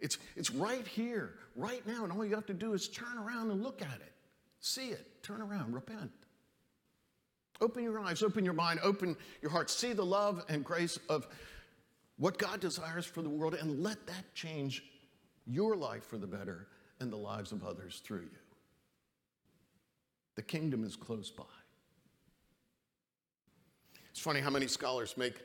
It's, 0.00 0.18
it's 0.34 0.50
right 0.50 0.84
here, 0.84 1.34
right 1.54 1.86
now, 1.86 2.02
and 2.02 2.12
all 2.12 2.24
you 2.24 2.34
have 2.34 2.46
to 2.46 2.52
do 2.52 2.72
is 2.72 2.88
turn 2.88 3.16
around 3.16 3.52
and 3.52 3.62
look 3.62 3.80
at 3.80 3.94
it. 3.94 4.12
See 4.58 4.88
it, 4.88 5.22
turn 5.22 5.40
around, 5.40 5.72
repent. 5.72 6.10
Open 7.60 7.84
your 7.84 8.00
eyes, 8.00 8.24
open 8.24 8.44
your 8.44 8.54
mind, 8.54 8.80
open 8.82 9.16
your 9.40 9.52
heart. 9.52 9.70
See 9.70 9.92
the 9.92 10.04
love 10.04 10.44
and 10.48 10.64
grace 10.64 10.98
of 11.08 11.28
what 12.18 12.38
God 12.38 12.58
desires 12.58 13.06
for 13.06 13.22
the 13.22 13.30
world, 13.30 13.54
and 13.54 13.84
let 13.84 14.04
that 14.08 14.34
change 14.34 14.82
your 15.46 15.76
life 15.76 16.04
for 16.04 16.18
the 16.18 16.26
better 16.26 16.66
and 16.98 17.12
the 17.12 17.16
lives 17.16 17.52
of 17.52 17.62
others 17.62 18.02
through 18.04 18.22
you. 18.22 18.38
The 20.34 20.42
kingdom 20.42 20.82
is 20.82 20.96
close 20.96 21.30
by. 21.30 21.44
It's 24.10 24.18
funny 24.18 24.40
how 24.40 24.50
many 24.50 24.66
scholars 24.66 25.16
make 25.16 25.40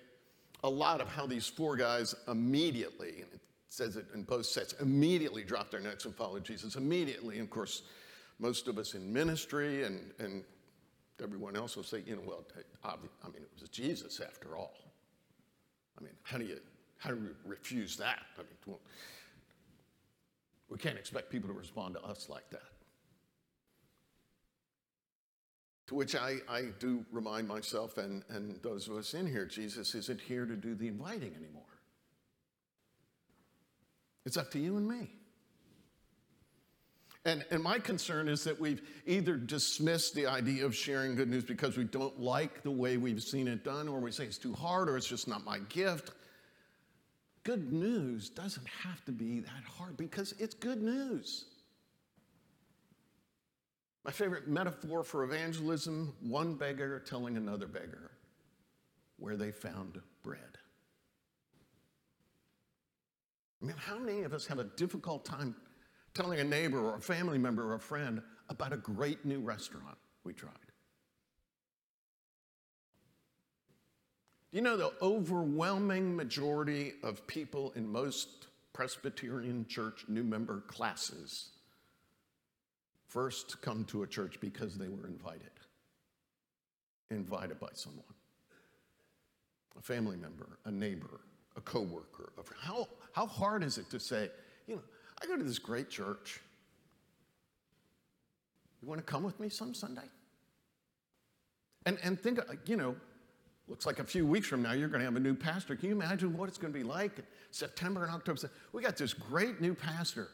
a 0.64 0.70
lot 0.70 1.02
of 1.02 1.08
how 1.08 1.26
these 1.26 1.48
four 1.48 1.76
guys 1.76 2.16
immediately, 2.28 3.22
and 3.22 3.34
it 3.34 3.42
says 3.70 3.96
it 3.96 4.06
in 4.14 4.24
both 4.24 4.46
sets, 4.46 4.74
immediately 4.74 5.44
dropped 5.44 5.72
their 5.72 5.80
nets 5.80 6.06
and 6.06 6.16
followed 6.16 6.44
Jesus. 6.44 6.76
Immediately. 6.76 7.36
And 7.36 7.44
of 7.44 7.50
course, 7.50 7.84
most 8.40 8.68
of 8.68 8.78
us 8.78 8.94
in 8.94 9.12
ministry 9.12 9.84
and, 9.84 10.12
and 10.20 10.44
everyone 11.22 11.56
else 11.56 11.76
will 11.76 11.84
say, 11.84 12.04
you 12.06 12.16
know, 12.16 12.22
well, 12.26 12.46
I 12.84 12.96
mean, 12.96 13.42
it 13.44 13.50
was 13.60 13.70
Jesus 13.70 14.20
after 14.20 14.56
all. 14.56 14.74
I 16.00 16.04
mean, 16.04 16.14
how 16.24 16.38
do 16.38 16.46
you, 16.46 16.60
how 16.98 17.10
do 17.10 17.16
we 17.18 17.30
refuse 17.46 17.98
that? 17.98 18.20
I 18.38 18.42
mean, 18.42 18.78
we 20.70 20.78
can't 20.78 20.98
expect 20.98 21.30
people 21.30 21.50
to 21.50 21.56
respond 21.56 21.96
to 21.96 22.04
us 22.04 22.30
like 22.30 22.50
that. 22.52 22.77
To 25.88 25.96
which 25.96 26.15
I, 26.15 26.38
I 26.50 26.65
do 26.79 27.06
remind 27.12 27.48
myself 27.48 27.98
and, 27.98 28.24
and 28.29 28.62
those 28.62 28.88
of 28.88 28.98
us 28.98 29.13
in 29.13 29.25
here 29.25 29.46
Jesus 29.46 29.96
isn't 29.96 30.20
here 30.20 30.46
to 30.46 30.56
do 30.56 30.75
the 30.75 30.88
inviting 30.88 31.34
anymore. 31.34 31.63
It's 34.25 34.36
up 34.36 34.51
to 34.51 34.60
you 34.60 34.75
and 34.75 34.88
me. 34.88 35.10
And, 37.24 37.46
and 37.51 37.62
my 37.62 37.77
concern 37.79 38.29
is 38.29 38.46
that 38.46 38.58
we've 38.58 38.82
either 39.06 39.36
dismissed 39.36 40.15
the 40.15 40.27
idea 40.27 40.65
of 40.65 40.74
sharing 40.74 41.15
good 41.15 41.29
news 41.29 41.44
because 41.44 41.77
we 41.77 41.84
don't 41.84 42.17
like 42.20 42.63
the 42.63 42.72
way 42.72 42.96
we've 42.96 43.22
seen 43.22 43.50
it 43.50 43.65
done, 43.65 43.89
or 43.89 44.00
we 44.00 44.12
say 44.12 44.24
it's 44.24 44.38
too 44.38 44.53
hard, 44.53 44.88
or 44.88 44.96
it's 44.96 45.08
just 45.08 45.27
not 45.27 45.44
my 45.44 45.60
gift. 45.67 46.12
Good 47.44 47.74
news 47.74 48.29
doesn't 48.29 48.67
have 48.67 49.03
to 49.06 49.12
be 49.12 49.41
that 49.41 49.63
hard 49.77 49.98
because 49.98 50.36
it's 50.39 50.56
good 50.56 50.82
news. 50.82 51.46
My 54.08 54.14
favorite 54.14 54.48
metaphor 54.48 55.04
for 55.04 55.26
evangelism 55.26 56.16
one 56.22 56.56
beggar 56.56 56.98
telling 57.02 57.36
another 57.36 57.68
beggar 57.68 58.12
where 59.18 59.36
they 59.36 59.52
found 59.52 60.00
bread. 60.24 60.58
I 63.62 63.66
mean, 63.66 63.76
how 63.78 64.00
many 64.00 64.22
of 64.22 64.32
us 64.32 64.48
have 64.48 64.60
a 64.60 64.64
difficult 64.64 65.26
time 65.26 65.58
telling 66.14 66.40
a 66.40 66.44
neighbor 66.46 66.80
or 66.80 66.96
a 66.96 67.02
family 67.02 67.38
member 67.38 67.70
or 67.70 67.76
a 67.76 67.80
friend 67.82 68.22
about 68.48 68.72
a 68.72 68.78
great 68.78 69.26
new 69.26 69.42
restaurant 69.42 69.98
we 70.24 70.32
tried? 70.32 70.54
Do 74.52 74.58
you 74.58 74.62
know 74.62 74.78
the 74.78 74.94
overwhelming 75.02 76.15
majority 76.15 76.93
of 77.04 77.28
people 77.28 77.74
in 77.76 77.86
most 77.86 78.48
Presbyterian 78.72 79.65
church 79.67 80.06
new 80.08 80.24
member 80.24 80.62
classes 80.62 81.50
first 83.08 83.62
come 83.62 83.86
to 83.86 84.04
a 84.04 84.08
church 84.08 84.39
because 84.41 84.78
they 84.78 84.89
were 84.89 85.08
invited, 85.08 85.52
invited 87.10 87.60
by 87.60 87.70
someone, 87.74 88.04
a 89.78 89.82
family 89.82 90.17
member, 90.17 90.60
a 90.65 90.72
neighbor, 90.72 91.22
a 91.56 91.62
coworker. 91.62 92.32
How, 92.60 92.88
how 93.13 93.26
hard 93.26 93.63
is 93.63 93.78
it 93.78 93.89
to 93.91 94.00
say, 94.00 94.30
you 94.67 94.76
know, 94.76 94.82
I 95.22 95.26
go 95.26 95.38
to 95.38 95.43
this 95.43 95.60
great 95.60 95.89
church. 95.89 96.41
You 98.82 98.88
want 98.88 99.00
to 99.00 99.12
come 99.12 99.24
with 99.24 99.39
me 99.39 99.50
some 99.50 99.74
Sunday? 99.74 100.10
And, 101.86 101.98
and 102.04 102.20
think, 102.20 102.39
you 102.65 102.76
know, 102.76 102.96
looks 103.67 103.86
like 103.86 104.00
a 104.00 104.04
few 104.04 104.26
weeks 104.26 104.48
from 104.48 104.62
now 104.62 104.74
you're 104.74 104.88
going 104.89 105.00
to 105.00 105.06
have 105.06 105.15
a 105.15 105.20
new 105.20 105.34
pastor. 105.34 105.76
Can 105.76 105.89
you 105.89 105.96
imagine 105.96 106.38
what 106.38 106.48
it's 106.48 106.58
going 106.58 106.72
to 106.72 106.78
be 106.78 106.86
like 106.86 107.17
in 107.17 107.26
September 107.52 108.04
and 108.04 108.13
October? 108.13 108.50
We 108.74 108.82
got 108.82 108.98
this 108.98 109.13
great 109.13 109.62
new 109.62 109.74
pastor 109.74 110.28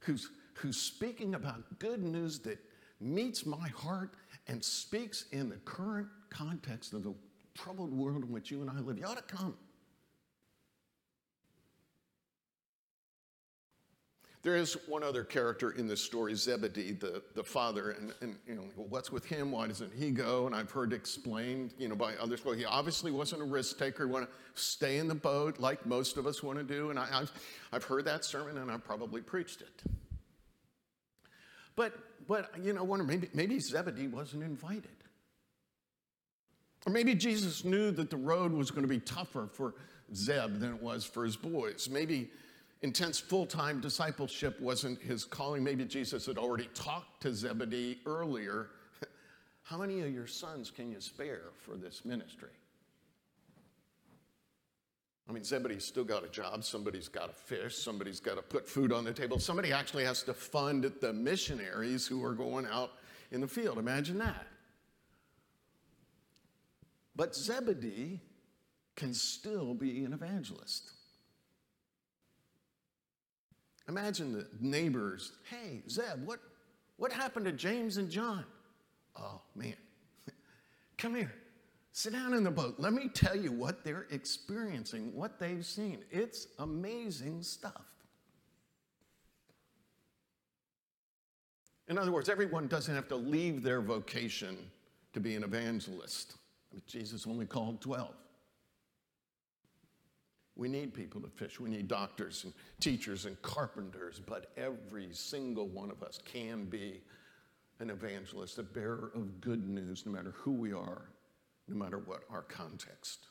who's 0.00 0.28
who's 0.54 0.76
speaking 0.76 1.34
about 1.34 1.78
good 1.78 2.02
news 2.02 2.38
that 2.40 2.58
meets 3.00 3.44
my 3.44 3.68
heart 3.68 4.14
and 4.48 4.62
speaks 4.64 5.26
in 5.32 5.48
the 5.48 5.56
current 5.56 6.08
context 6.30 6.92
of 6.92 7.02
the 7.02 7.14
troubled 7.54 7.92
world 7.92 8.24
in 8.24 8.32
which 8.32 8.50
you 8.50 8.60
and 8.60 8.70
I 8.70 8.80
live. 8.80 8.98
You 8.98 9.06
ought 9.06 9.16
to 9.16 9.34
come. 9.34 9.54
There 14.42 14.56
is 14.56 14.76
one 14.88 15.04
other 15.04 15.22
character 15.22 15.70
in 15.70 15.86
this 15.86 16.02
story, 16.02 16.34
Zebedee, 16.34 16.92
the, 16.92 17.22
the 17.36 17.44
father, 17.44 17.92
and, 17.92 18.12
and 18.20 18.36
you 18.44 18.56
know, 18.56 18.64
what's 18.74 19.12
with 19.12 19.24
him? 19.24 19.52
Why 19.52 19.68
doesn't 19.68 19.92
he 19.94 20.10
go? 20.10 20.46
And 20.46 20.54
I've 20.54 20.70
heard 20.70 20.92
explained, 20.92 21.74
you 21.78 21.88
know, 21.88 21.94
by 21.94 22.16
others. 22.16 22.44
Well, 22.44 22.56
he 22.56 22.64
obviously 22.64 23.12
wasn't 23.12 23.42
a 23.42 23.44
risk 23.44 23.78
taker. 23.78 24.04
He 24.04 24.10
wanted 24.10 24.26
to 24.26 24.32
stay 24.60 24.98
in 24.98 25.06
the 25.06 25.14
boat 25.14 25.60
like 25.60 25.86
most 25.86 26.16
of 26.16 26.26
us 26.26 26.42
want 26.42 26.58
to 26.58 26.64
do. 26.64 26.90
And 26.90 26.98
I, 26.98 27.06
have 27.06 27.30
I've 27.72 27.84
heard 27.84 28.04
that 28.06 28.24
sermon, 28.24 28.58
and 28.58 28.68
I've 28.68 28.82
probably 28.82 29.20
preached 29.20 29.60
it. 29.60 29.82
But, 31.76 31.94
but 32.26 32.50
you 32.62 32.72
know, 32.72 32.84
wonder 32.84 33.04
maybe, 33.04 33.28
maybe 33.34 33.58
Zebedee 33.58 34.08
wasn't 34.08 34.42
invited. 34.42 34.90
Or 36.86 36.92
maybe 36.92 37.14
Jesus 37.14 37.64
knew 37.64 37.90
that 37.92 38.10
the 38.10 38.16
road 38.16 38.52
was 38.52 38.70
going 38.70 38.82
to 38.82 38.88
be 38.88 38.98
tougher 38.98 39.48
for 39.52 39.74
Zeb 40.14 40.58
than 40.58 40.74
it 40.74 40.82
was 40.82 41.04
for 41.04 41.24
his 41.24 41.36
boys. 41.36 41.88
Maybe 41.88 42.30
intense 42.82 43.20
full 43.20 43.46
time 43.46 43.80
discipleship 43.80 44.60
wasn't 44.60 45.00
his 45.00 45.24
calling. 45.24 45.62
Maybe 45.62 45.84
Jesus 45.84 46.26
had 46.26 46.38
already 46.38 46.68
talked 46.74 47.22
to 47.22 47.32
Zebedee 47.32 48.00
earlier. 48.04 48.68
How 49.62 49.78
many 49.78 50.00
of 50.00 50.12
your 50.12 50.26
sons 50.26 50.70
can 50.70 50.90
you 50.90 51.00
spare 51.00 51.50
for 51.60 51.76
this 51.76 52.04
ministry? 52.04 52.50
I 55.32 55.34
mean, 55.34 55.44
somebody's 55.44 55.86
still 55.86 56.04
got 56.04 56.26
a 56.26 56.28
job. 56.28 56.62
Somebody's 56.62 57.08
got 57.08 57.28
to 57.28 57.32
fish. 57.32 57.74
Somebody's 57.74 58.20
got 58.20 58.36
to 58.36 58.42
put 58.42 58.68
food 58.68 58.92
on 58.92 59.02
the 59.02 59.14
table. 59.14 59.38
Somebody 59.38 59.72
actually 59.72 60.04
has 60.04 60.22
to 60.24 60.34
fund 60.34 60.92
the 61.00 61.10
missionaries 61.14 62.06
who 62.06 62.22
are 62.22 62.34
going 62.34 62.66
out 62.66 62.90
in 63.30 63.40
the 63.40 63.48
field. 63.48 63.78
Imagine 63.78 64.18
that. 64.18 64.46
But 67.16 67.34
Zebedee 67.34 68.20
can 68.94 69.14
still 69.14 69.72
be 69.72 70.04
an 70.04 70.12
evangelist. 70.12 70.90
Imagine 73.88 74.34
the 74.34 74.46
neighbors. 74.60 75.32
Hey, 75.48 75.82
Zeb, 75.88 76.26
what, 76.26 76.40
what 76.98 77.10
happened 77.10 77.46
to 77.46 77.52
James 77.52 77.96
and 77.96 78.10
John? 78.10 78.44
Oh, 79.18 79.40
man. 79.54 79.76
Come 80.98 81.14
here. 81.14 81.32
Sit 81.92 82.14
down 82.14 82.32
in 82.32 82.42
the 82.42 82.50
boat. 82.50 82.76
Let 82.78 82.94
me 82.94 83.08
tell 83.08 83.36
you 83.36 83.52
what 83.52 83.84
they're 83.84 84.06
experiencing, 84.10 85.14
what 85.14 85.38
they've 85.38 85.64
seen. 85.64 85.98
It's 86.10 86.48
amazing 86.58 87.42
stuff. 87.42 87.84
In 91.88 91.98
other 91.98 92.10
words, 92.10 92.30
everyone 92.30 92.66
doesn't 92.66 92.94
have 92.94 93.08
to 93.08 93.16
leave 93.16 93.62
their 93.62 93.82
vocation 93.82 94.56
to 95.12 95.20
be 95.20 95.34
an 95.34 95.44
evangelist. 95.44 96.36
Jesus 96.86 97.26
only 97.26 97.44
called 97.44 97.82
12. 97.82 98.14
We 100.56 100.68
need 100.68 100.94
people 100.94 101.20
to 101.20 101.28
fish. 101.28 101.60
We 101.60 101.68
need 101.68 101.88
doctors 101.88 102.44
and 102.44 102.54
teachers 102.80 103.26
and 103.26 103.40
carpenters, 103.42 104.18
but 104.18 104.52
every 104.56 105.08
single 105.12 105.66
one 105.66 105.90
of 105.90 106.02
us 106.02 106.20
can 106.24 106.64
be 106.64 107.02
an 107.80 107.90
evangelist, 107.90 108.58
a 108.58 108.62
bearer 108.62 109.10
of 109.14 109.42
good 109.42 109.68
news, 109.68 110.06
no 110.06 110.12
matter 110.12 110.32
who 110.38 110.52
we 110.52 110.72
are 110.72 111.11
no 111.68 111.76
matter 111.76 111.98
what 111.98 112.20
our 112.30 112.42
context. 112.42 113.26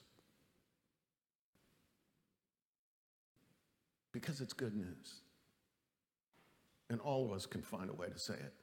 Because 4.11 4.41
it's 4.41 4.53
good 4.53 4.75
news. 4.75 5.21
And 6.89 6.99
all 6.99 7.25
of 7.25 7.31
us 7.31 7.45
can 7.45 7.61
find 7.61 7.89
a 7.89 7.93
way 7.93 8.07
to 8.07 8.19
say 8.19 8.33
it. 8.33 8.53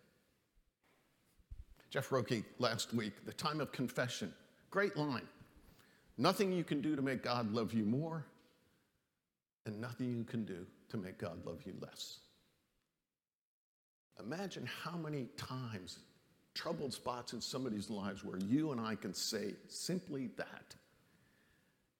Jeff 1.90 2.12
Roke 2.12 2.30
last 2.58 2.92
week, 2.92 3.24
the 3.24 3.32
time 3.32 3.60
of 3.60 3.72
confession, 3.72 4.32
great 4.70 4.96
line. 4.96 5.26
Nothing 6.18 6.52
you 6.52 6.64
can 6.64 6.82
do 6.82 6.94
to 6.96 7.00
make 7.00 7.22
God 7.22 7.50
love 7.52 7.72
you 7.72 7.84
more, 7.84 8.26
and 9.64 9.80
nothing 9.80 10.14
you 10.14 10.24
can 10.24 10.44
do 10.44 10.66
to 10.90 10.96
make 10.96 11.18
God 11.18 11.46
love 11.46 11.62
you 11.64 11.74
less. 11.80 12.18
Imagine 14.20 14.68
how 14.84 14.96
many 14.96 15.28
times 15.36 16.00
troubled 16.54 16.92
spots 16.92 17.32
in 17.32 17.40
somebody's 17.40 17.90
lives 17.90 18.24
where 18.24 18.38
you 18.38 18.72
and 18.72 18.80
I 18.80 18.94
can 18.94 19.14
say 19.14 19.54
simply 19.68 20.28
that 20.36 20.74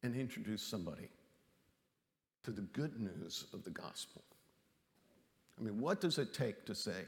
and 0.02 0.14
introduce 0.14 0.62
somebody 0.62 1.08
to 2.44 2.50
the 2.50 2.62
good 2.62 3.00
news 3.00 3.46
of 3.52 3.64
the 3.64 3.70
gospel. 3.70 4.22
I 5.58 5.62
mean, 5.62 5.80
what 5.80 6.00
does 6.00 6.18
it 6.18 6.32
take 6.32 6.64
to 6.66 6.74
say, 6.74 7.04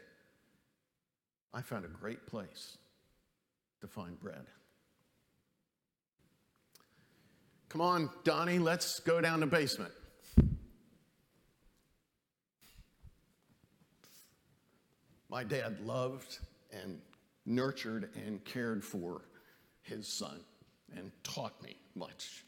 I 1.55 1.63
found 1.63 1.85
a 1.85 1.89
great 1.89 2.27
place 2.27 2.77
to 3.81 3.87
find 3.87 4.21
bread? 4.21 4.47
Come 7.69 7.81
on, 7.81 8.11
Donnie, 8.25 8.59
let's 8.59 8.99
go 9.01 9.21
down 9.21 9.41
the 9.41 9.47
basement. 9.47 9.93
My 15.29 15.45
dad 15.45 15.79
loved 15.87 16.41
and 16.73 17.01
nurtured 17.51 18.11
and 18.27 18.45
cared 18.45 18.85
for 18.85 19.23
his 19.83 20.07
son 20.07 20.41
and 20.97 21.11
taught 21.23 21.61
me 21.63 21.77
much. 21.95 22.45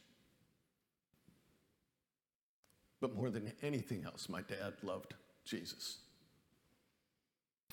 But 3.01 3.15
more 3.17 3.31
than 3.31 3.53
anything 3.63 4.05
else, 4.05 4.29
my 4.29 4.43
dad 4.43 4.75
loved 4.83 5.15
Jesus. 5.45 5.99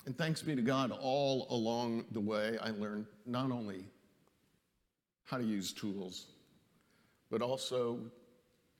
And 0.06 0.16
thanks 0.16 0.42
be 0.42 0.56
to 0.56 0.62
God, 0.62 0.90
all 0.90 1.46
along 1.50 2.06
the 2.12 2.20
way, 2.20 2.58
I 2.60 2.70
learned 2.70 3.06
not 3.26 3.52
only 3.52 3.84
how 5.24 5.38
to 5.38 5.44
use 5.44 5.72
tools, 5.72 6.26
but 7.30 7.42
also 7.42 8.00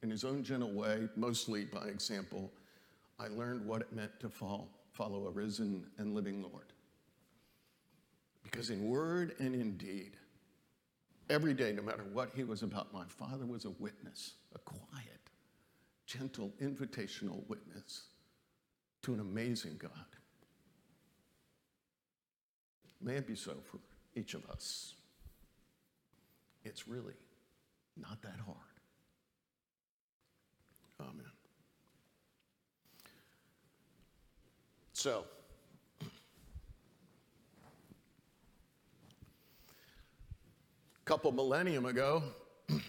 in 0.03 0.11
his 0.11 0.25
own 0.25 0.43
gentle 0.43 0.73
way, 0.73 1.09
mostly 1.15 1.67
by 1.67 1.85
example, 1.87 2.51
I 3.19 3.29
learned 3.29 3.65
what 3.65 3.83
it 3.83 3.93
meant 3.93 4.19
to 4.21 4.29
follow 4.29 5.27
a 5.27 5.31
risen 5.31 5.85
and 5.99 6.15
living 6.15 6.43
Lord. 6.43 6.73
Because 8.51 8.71
in 8.71 8.89
word 8.89 9.35
and 9.39 9.55
in 9.55 9.77
deed, 9.77 10.13
every 11.29 11.55
day, 11.55 11.73
no 11.73 11.83
matter 11.83 12.05
what 12.13 12.31
he 12.35 12.43
was 12.43 12.63
about, 12.63 12.93
my 12.93 13.05
father 13.07 13.47
was 13.47 13.65
a 13.65 13.71
witness, 13.71 14.33
a 14.55 14.59
quiet, 14.59 15.31
gentle, 16.07 16.53
invitational 16.61 17.47
witness 17.49 18.09
to 19.03 19.15
an 19.15 19.21
amazing 19.21 19.77
God. 19.79 19.91
May 23.01 23.15
it 23.15 23.27
be 23.27 23.35
so 23.35 23.57
for 23.65 23.79
each 24.15 24.35
of 24.35 24.45
us. 24.51 24.95
It's 26.65 26.87
really 26.89 27.15
not 27.97 28.21
that 28.23 28.37
hard. 28.45 28.57
Amen. 31.01 31.25
So, 34.93 35.25
couple 41.11 41.33
millennium 41.33 41.87
ago, 41.87 42.23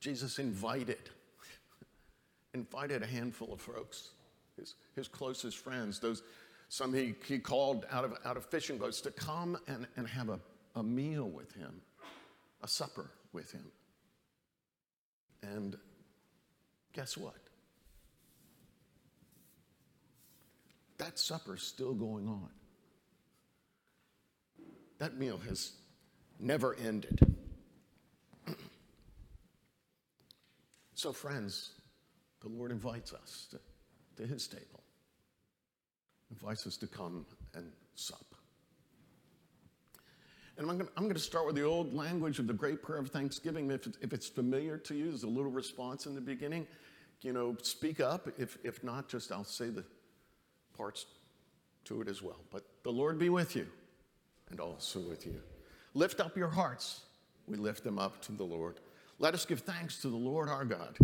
Jesus 0.00 0.38
invited 0.38 0.98
invited 2.52 3.02
a 3.02 3.06
handful 3.06 3.54
of 3.54 3.58
folks, 3.58 4.10
his, 4.58 4.74
his 4.94 5.08
closest 5.08 5.56
friends, 5.56 6.00
those 6.00 6.22
some 6.68 6.92
he, 6.92 7.14
he 7.26 7.38
called 7.38 7.86
out 7.90 8.04
of, 8.04 8.12
out 8.26 8.36
of 8.36 8.44
fishing 8.44 8.76
boats 8.76 9.00
to 9.00 9.10
come 9.10 9.56
and, 9.68 9.86
and 9.96 10.06
have 10.06 10.28
a, 10.28 10.38
a 10.74 10.82
meal 10.82 11.24
with 11.24 11.54
him 11.54 11.80
a 12.62 12.68
supper 12.68 13.10
with 13.32 13.50
him. 13.50 13.64
And 15.42 15.78
guess 16.92 17.16
what? 17.16 17.36
That 20.98 21.18
supper's 21.18 21.62
still 21.62 21.94
going 21.94 22.28
on. 22.28 22.50
That 24.98 25.16
meal 25.16 25.38
has 25.48 25.72
never 26.40 26.74
ended. 26.74 27.20
so, 30.94 31.12
friends, 31.12 31.72
the 32.42 32.48
Lord 32.48 32.70
invites 32.70 33.12
us 33.12 33.48
to, 33.50 33.60
to 34.22 34.28
his 34.28 34.46
table, 34.48 34.82
invites 36.30 36.66
us 36.66 36.76
to 36.78 36.86
come 36.86 37.26
and 37.54 37.70
sup. 37.94 38.24
And 40.56 40.68
I'm 40.68 40.76
going, 40.78 41.14
to 41.14 41.20
start 41.20 41.46
with 41.46 41.54
the 41.54 41.62
old 41.62 41.94
language 41.94 42.40
of 42.40 42.48
the 42.48 42.52
great 42.52 42.82
prayer 42.82 42.98
of 42.98 43.10
thanksgiving. 43.10 43.70
If, 43.70 43.86
if 44.02 44.12
it's 44.12 44.26
familiar 44.26 44.76
to 44.76 44.94
you, 44.94 45.04
there's 45.04 45.22
a 45.22 45.28
little 45.28 45.52
response 45.52 46.06
in 46.06 46.16
the 46.16 46.20
beginning. 46.20 46.66
You 47.22 47.32
know, 47.32 47.56
speak 47.62 48.00
up. 48.00 48.28
If, 48.36 48.58
if 48.64 48.82
not, 48.82 49.08
just 49.08 49.30
I'll 49.30 49.44
say 49.44 49.68
the 49.68 49.84
parts 50.76 51.06
to 51.84 52.00
it 52.00 52.08
as 52.08 52.22
well. 52.22 52.40
But 52.50 52.64
the 52.82 52.90
Lord 52.90 53.20
be 53.20 53.28
with 53.28 53.54
you 53.54 53.68
and 54.50 54.60
also 54.60 55.00
with 55.00 55.26
you. 55.26 55.40
Lift 55.94 56.20
up 56.20 56.36
your 56.36 56.48
hearts. 56.48 57.02
We 57.46 57.56
lift 57.56 57.84
them 57.84 57.98
up 57.98 58.20
to 58.22 58.32
the 58.32 58.44
Lord. 58.44 58.80
Let 59.18 59.34
us 59.34 59.44
give 59.44 59.60
thanks 59.60 60.00
to 60.02 60.08
the 60.08 60.16
Lord 60.16 60.48
our 60.48 60.64
God. 60.64 60.96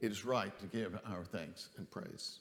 It 0.00 0.12
is 0.12 0.24
right 0.24 0.56
to 0.60 0.66
give 0.66 0.98
our 1.06 1.24
thanks 1.24 1.70
and 1.78 1.90
praise. 1.90 2.40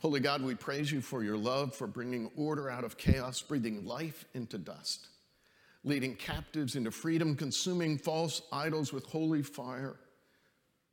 Holy 0.00 0.20
God, 0.20 0.42
we 0.42 0.54
praise 0.54 0.92
you 0.92 1.00
for 1.00 1.22
your 1.22 1.36
love, 1.36 1.74
for 1.74 1.86
bringing 1.86 2.30
order 2.36 2.68
out 2.68 2.84
of 2.84 2.98
chaos, 2.98 3.40
breathing 3.40 3.86
life 3.86 4.26
into 4.34 4.58
dust 4.58 5.08
leading 5.86 6.16
captives 6.16 6.74
into 6.74 6.90
freedom, 6.90 7.36
consuming 7.36 7.96
false 7.96 8.42
idols 8.52 8.92
with 8.92 9.06
holy 9.06 9.40
fire, 9.42 9.96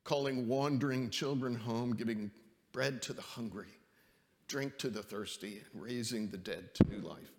calling 0.04 0.48
wandering 0.48 1.10
children 1.10 1.56
home, 1.56 1.94
giving 1.94 2.32
bread 2.72 3.02
to 3.02 3.12
the 3.12 3.22
hungry, 3.22 3.68
drink 4.48 4.78
to 4.78 4.90
the 4.90 5.02
thirsty, 5.02 5.62
and 5.74 5.82
raising 5.82 6.30
the 6.30 6.38
dead 6.38 6.74
to 6.76 6.88
new 6.90 7.00
life. 7.00 7.32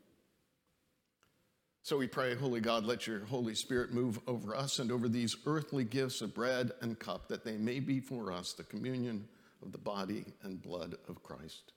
So 1.85 1.99
we 1.99 2.07
pray, 2.07 2.35
Holy 2.35 2.63
God, 2.63 2.87
let 2.87 3.07
your 3.07 3.27
Holy 3.27 3.55
Spirit 3.55 3.93
move 3.93 4.19
over 4.27 4.57
us 4.57 4.79
and 4.79 4.91
over 4.91 5.07
these 5.07 5.37
earthly 5.45 5.85
gifts 5.85 6.23
of 6.23 6.33
bread 6.33 6.73
and 6.81 6.99
cup, 6.99 7.29
that 7.29 7.45
they 7.45 7.59
may 7.59 7.79
be 7.79 8.01
for 8.01 8.33
us 8.33 8.55
the 8.55 8.65
communion 8.65 9.29
of 9.63 9.71
the 9.71 9.77
body 9.77 10.25
and 10.45 10.63
blood 10.63 10.97
of 11.11 11.23
Christ. 11.23 11.73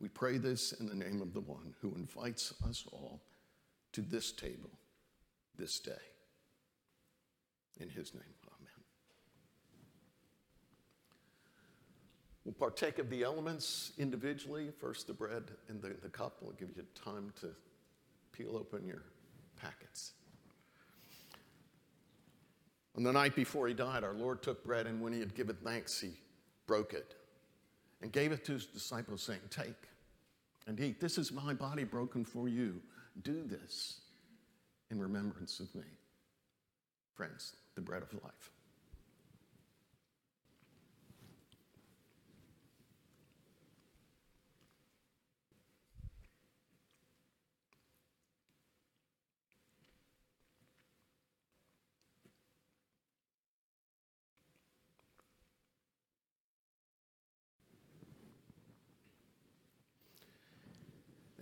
We 0.00 0.08
pray 0.08 0.38
this 0.38 0.72
in 0.72 0.86
the 0.86 0.94
name 0.94 1.20
of 1.20 1.34
the 1.34 1.42
one 1.42 1.74
who 1.82 1.94
invites 1.94 2.54
us 2.66 2.86
all 2.90 3.20
to 3.92 4.00
this 4.00 4.32
table 4.32 4.70
this 5.58 5.78
day. 5.78 5.92
In 7.80 7.90
his 7.90 8.14
name, 8.14 8.22
amen. 8.46 8.84
We'll 12.46 12.54
partake 12.54 12.98
of 12.98 13.10
the 13.10 13.24
elements 13.24 13.92
individually. 13.98 14.70
First, 14.80 15.06
the 15.06 15.12
bread 15.12 15.50
and 15.68 15.82
then 15.82 15.96
the 16.02 16.08
cup. 16.08 16.38
We'll 16.40 16.52
give 16.52 16.70
you 16.74 16.84
time 16.94 17.30
to 17.42 17.48
peel 18.32 18.56
open 18.56 18.86
your 18.86 19.02
packets. 19.60 20.12
On 22.96 23.02
the 23.02 23.12
night 23.12 23.34
before 23.34 23.68
he 23.68 23.74
died, 23.74 24.04
our 24.04 24.12
Lord 24.12 24.42
took 24.42 24.64
bread, 24.64 24.86
and 24.86 25.00
when 25.00 25.12
he 25.12 25.20
had 25.20 25.34
given 25.34 25.56
thanks, 25.64 25.98
he 26.00 26.10
broke 26.66 26.92
it 26.92 27.14
and 28.02 28.12
gave 28.12 28.32
it 28.32 28.44
to 28.44 28.52
his 28.52 28.66
disciples, 28.66 29.22
saying, 29.22 29.40
Take 29.50 29.88
and 30.66 30.78
eat. 30.78 31.00
This 31.00 31.18
is 31.18 31.32
my 31.32 31.54
body 31.54 31.84
broken 31.84 32.24
for 32.24 32.48
you. 32.48 32.80
Do 33.22 33.44
this 33.44 34.00
in 34.90 35.00
remembrance 35.00 35.60
of 35.60 35.74
me. 35.74 35.86
Friends, 37.14 37.56
the 37.74 37.80
bread 37.80 38.02
of 38.02 38.12
life. 38.22 38.50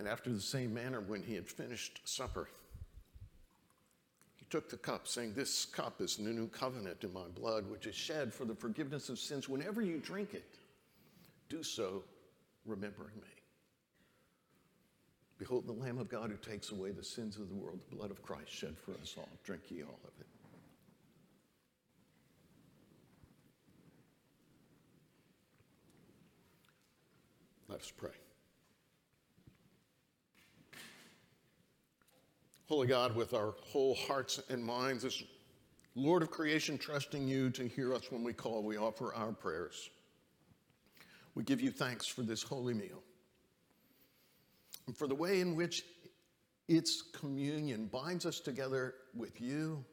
after 0.11 0.29
the 0.29 0.41
same 0.41 0.73
manner, 0.73 0.99
when 0.99 1.23
he 1.23 1.35
had 1.35 1.47
finished 1.47 2.01
supper, 2.03 2.49
He 4.35 4.45
took 4.49 4.69
the 4.69 4.75
cup, 4.75 5.07
saying, 5.07 5.33
This 5.33 5.63
cup 5.63 6.01
is 6.01 6.17
the 6.17 6.23
new 6.23 6.47
covenant 6.47 7.05
in 7.05 7.13
my 7.13 7.27
blood, 7.33 7.69
which 7.69 7.87
is 7.87 7.95
shed 7.95 8.33
for 8.33 8.43
the 8.43 8.53
forgiveness 8.53 9.07
of 9.07 9.17
sins. 9.17 9.47
Whenever 9.47 9.81
you 9.81 9.99
drink 9.99 10.33
it, 10.33 10.43
do 11.47 11.63
so 11.63 12.03
remembering 12.65 13.15
me. 13.15 13.29
Behold, 15.37 15.65
the 15.65 15.71
Lamb 15.71 15.97
of 15.97 16.09
God 16.09 16.29
who 16.29 16.37
takes 16.37 16.71
away 16.71 16.91
the 16.91 17.03
sins 17.03 17.37
of 17.37 17.47
the 17.47 17.55
world, 17.55 17.79
the 17.89 17.95
blood 17.95 18.11
of 18.11 18.21
Christ 18.21 18.51
shed 18.51 18.75
for 18.77 18.91
us 19.01 19.15
all. 19.17 19.29
Drink 19.45 19.61
ye 19.69 19.81
all 19.81 19.99
of 20.03 20.11
it. 20.19 20.27
Let 27.69 27.79
us 27.79 27.91
pray. 27.95 28.11
Holy 32.71 32.87
God, 32.87 33.17
with 33.17 33.33
our 33.33 33.53
whole 33.65 33.95
hearts 33.95 34.41
and 34.47 34.63
minds, 34.63 35.03
as 35.03 35.21
Lord 35.93 36.23
of 36.23 36.31
creation, 36.31 36.77
trusting 36.77 37.27
you 37.27 37.49
to 37.49 37.67
hear 37.67 37.93
us 37.93 38.09
when 38.09 38.23
we 38.23 38.31
call, 38.31 38.63
we 38.63 38.77
offer 38.77 39.13
our 39.13 39.33
prayers. 39.33 39.89
We 41.35 41.43
give 41.43 41.59
you 41.59 41.69
thanks 41.69 42.07
for 42.07 42.21
this 42.21 42.41
holy 42.41 42.73
meal. 42.73 43.03
and 44.87 44.95
for 44.95 45.05
the 45.05 45.15
way 45.15 45.41
in 45.41 45.57
which 45.57 45.83
its 46.69 47.01
communion 47.01 47.87
binds 47.87 48.25
us 48.25 48.39
together 48.39 48.93
with 49.13 49.41
you, 49.41 49.83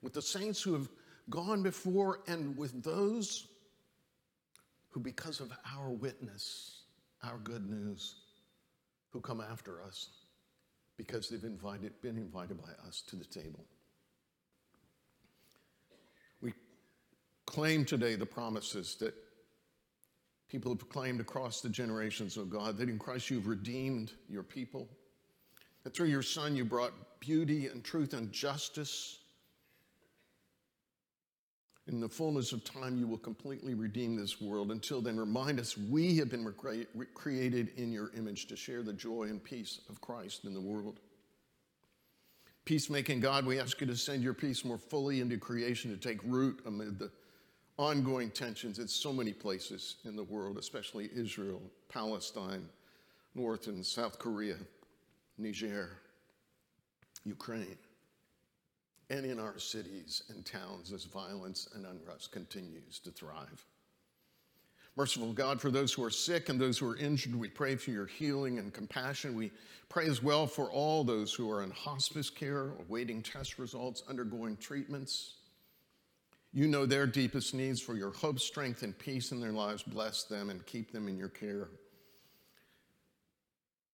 with 0.00 0.14
the 0.14 0.22
saints 0.22 0.62
who 0.62 0.72
have 0.72 0.88
gone 1.28 1.62
before, 1.62 2.20
and 2.26 2.56
with 2.56 2.82
those 2.82 3.48
who, 4.88 5.00
because 5.00 5.40
of 5.40 5.52
our 5.76 5.90
witness, 5.90 6.84
our 7.22 7.36
good 7.36 7.68
news, 7.68 8.14
who 9.10 9.20
come 9.20 9.42
after 9.42 9.82
us 9.82 10.08
because 11.06 11.28
they've 11.28 11.42
invited, 11.42 12.00
been 12.00 12.16
invited 12.16 12.56
by 12.62 12.70
us 12.86 13.02
to 13.08 13.16
the 13.16 13.24
table. 13.24 13.64
We 16.40 16.54
claim 17.44 17.84
today 17.84 18.14
the 18.14 18.26
promises 18.26 18.94
that 19.00 19.12
people 20.48 20.72
have 20.72 20.88
claimed 20.88 21.20
across 21.20 21.60
the 21.60 21.68
generations 21.68 22.36
of 22.36 22.50
God 22.50 22.76
that 22.78 22.88
in 22.88 23.00
Christ 23.00 23.30
you've 23.30 23.48
redeemed 23.48 24.12
your 24.28 24.44
people, 24.44 24.88
that 25.82 25.92
through 25.92 26.06
your 26.06 26.22
Son 26.22 26.54
you 26.54 26.64
brought 26.64 26.92
beauty 27.18 27.66
and 27.66 27.82
truth 27.82 28.14
and 28.14 28.30
justice 28.30 29.18
in 31.88 32.00
the 32.00 32.08
fullness 32.08 32.52
of 32.52 32.62
time, 32.62 32.96
you 32.96 33.08
will 33.08 33.18
completely 33.18 33.74
redeem 33.74 34.14
this 34.14 34.40
world. 34.40 34.70
Until 34.70 35.00
then, 35.00 35.18
remind 35.18 35.58
us 35.58 35.76
we 35.76 36.16
have 36.18 36.30
been 36.30 36.46
created 37.14 37.72
in 37.76 37.90
your 37.90 38.12
image 38.16 38.46
to 38.46 38.56
share 38.56 38.82
the 38.82 38.92
joy 38.92 39.24
and 39.24 39.42
peace 39.42 39.80
of 39.88 40.00
Christ 40.00 40.44
in 40.44 40.54
the 40.54 40.60
world. 40.60 41.00
Peacemaking 42.64 43.18
God, 43.18 43.44
we 43.44 43.58
ask 43.58 43.80
you 43.80 43.88
to 43.88 43.96
send 43.96 44.22
your 44.22 44.34
peace 44.34 44.64
more 44.64 44.78
fully 44.78 45.20
into 45.20 45.36
creation 45.36 45.90
to 45.90 45.96
take 45.96 46.20
root 46.22 46.60
amid 46.66 47.00
the 47.00 47.10
ongoing 47.78 48.30
tensions 48.30 48.78
in 48.78 48.86
so 48.86 49.12
many 49.12 49.32
places 49.32 49.96
in 50.04 50.14
the 50.14 50.22
world, 50.22 50.58
especially 50.58 51.10
Israel, 51.12 51.60
Palestine, 51.88 52.68
North 53.34 53.66
and 53.66 53.84
South 53.84 54.20
Korea, 54.20 54.56
Niger, 55.36 55.98
Ukraine 57.24 57.78
and 59.12 59.26
in 59.26 59.38
our 59.38 59.58
cities 59.58 60.22
and 60.30 60.44
towns 60.46 60.90
as 60.90 61.04
violence 61.04 61.68
and 61.74 61.84
unrest 61.84 62.32
continues 62.32 62.98
to 62.98 63.10
thrive. 63.10 63.66
Merciful 64.96 65.34
God, 65.34 65.60
for 65.60 65.70
those 65.70 65.92
who 65.92 66.02
are 66.02 66.10
sick 66.10 66.48
and 66.48 66.58
those 66.58 66.78
who 66.78 66.88
are 66.88 66.96
injured, 66.96 67.34
we 67.34 67.48
pray 67.48 67.76
for 67.76 67.90
your 67.90 68.06
healing 68.06 68.58
and 68.58 68.72
compassion. 68.72 69.34
We 69.34 69.50
pray 69.90 70.06
as 70.06 70.22
well 70.22 70.46
for 70.46 70.70
all 70.70 71.04
those 71.04 71.34
who 71.34 71.50
are 71.50 71.62
in 71.62 71.70
hospice 71.70 72.30
care, 72.30 72.72
awaiting 72.88 73.22
test 73.22 73.58
results, 73.58 74.02
undergoing 74.08 74.56
treatments. 74.56 75.34
You 76.54 76.66
know 76.66 76.86
their 76.86 77.06
deepest 77.06 77.54
needs 77.54 77.80
for 77.80 77.94
your 77.94 78.12
hope, 78.12 78.40
strength, 78.40 78.82
and 78.82 78.98
peace 78.98 79.32
in 79.32 79.40
their 79.40 79.52
lives. 79.52 79.82
Bless 79.82 80.24
them 80.24 80.50
and 80.50 80.64
keep 80.64 80.90
them 80.90 81.08
in 81.08 81.18
your 81.18 81.30
care. 81.30 81.68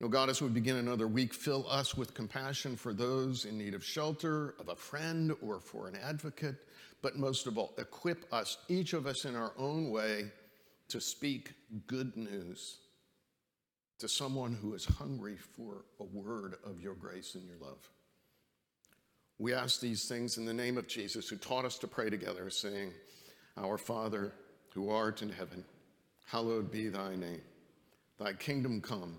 No, 0.00 0.06
God, 0.06 0.30
as 0.30 0.40
we 0.40 0.48
begin 0.48 0.76
another 0.76 1.08
week, 1.08 1.34
fill 1.34 1.68
us 1.68 1.96
with 1.96 2.14
compassion 2.14 2.76
for 2.76 2.92
those 2.92 3.44
in 3.44 3.58
need 3.58 3.74
of 3.74 3.84
shelter, 3.84 4.54
of 4.61 4.68
a 4.68 4.76
friend, 4.76 5.32
or 5.42 5.58
for 5.58 5.88
an 5.88 5.96
advocate. 5.96 6.54
But 7.02 7.16
most 7.16 7.48
of 7.48 7.58
all, 7.58 7.74
equip 7.78 8.32
us, 8.32 8.58
each 8.68 8.92
of 8.92 9.06
us 9.06 9.24
in 9.24 9.34
our 9.34 9.52
own 9.58 9.90
way, 9.90 10.30
to 10.88 11.00
speak 11.00 11.52
good 11.87 12.16
news 12.16 12.78
to 13.98 14.08
someone 14.08 14.54
who 14.54 14.74
is 14.74 14.84
hungry 14.84 15.37
for 15.37 15.84
a 15.98 16.04
word 16.04 16.54
of 16.64 16.80
your 16.80 16.94
grace 16.94 17.34
and 17.34 17.44
your 17.44 17.58
love. 17.61 17.88
We 19.38 19.52
ask 19.52 19.80
these 19.80 20.06
things 20.06 20.38
in 20.38 20.44
the 20.44 20.54
name 20.54 20.78
of 20.78 20.87
Jesus, 20.87 21.28
who 21.28 21.37
taught 21.37 21.64
us 21.64 21.78
to 21.78 21.88
pray 21.88 22.08
together, 22.08 22.50
saying, 22.50 22.92
Our 23.56 23.78
Father, 23.78 24.32
who 24.72 24.90
art 24.90 25.22
in 25.22 25.28
heaven, 25.28 25.64
hallowed 26.24 26.70
be 26.70 26.88
thy 26.88 27.16
name. 27.16 27.42
Thy 28.18 28.32
kingdom 28.32 28.80
come. 28.80 29.18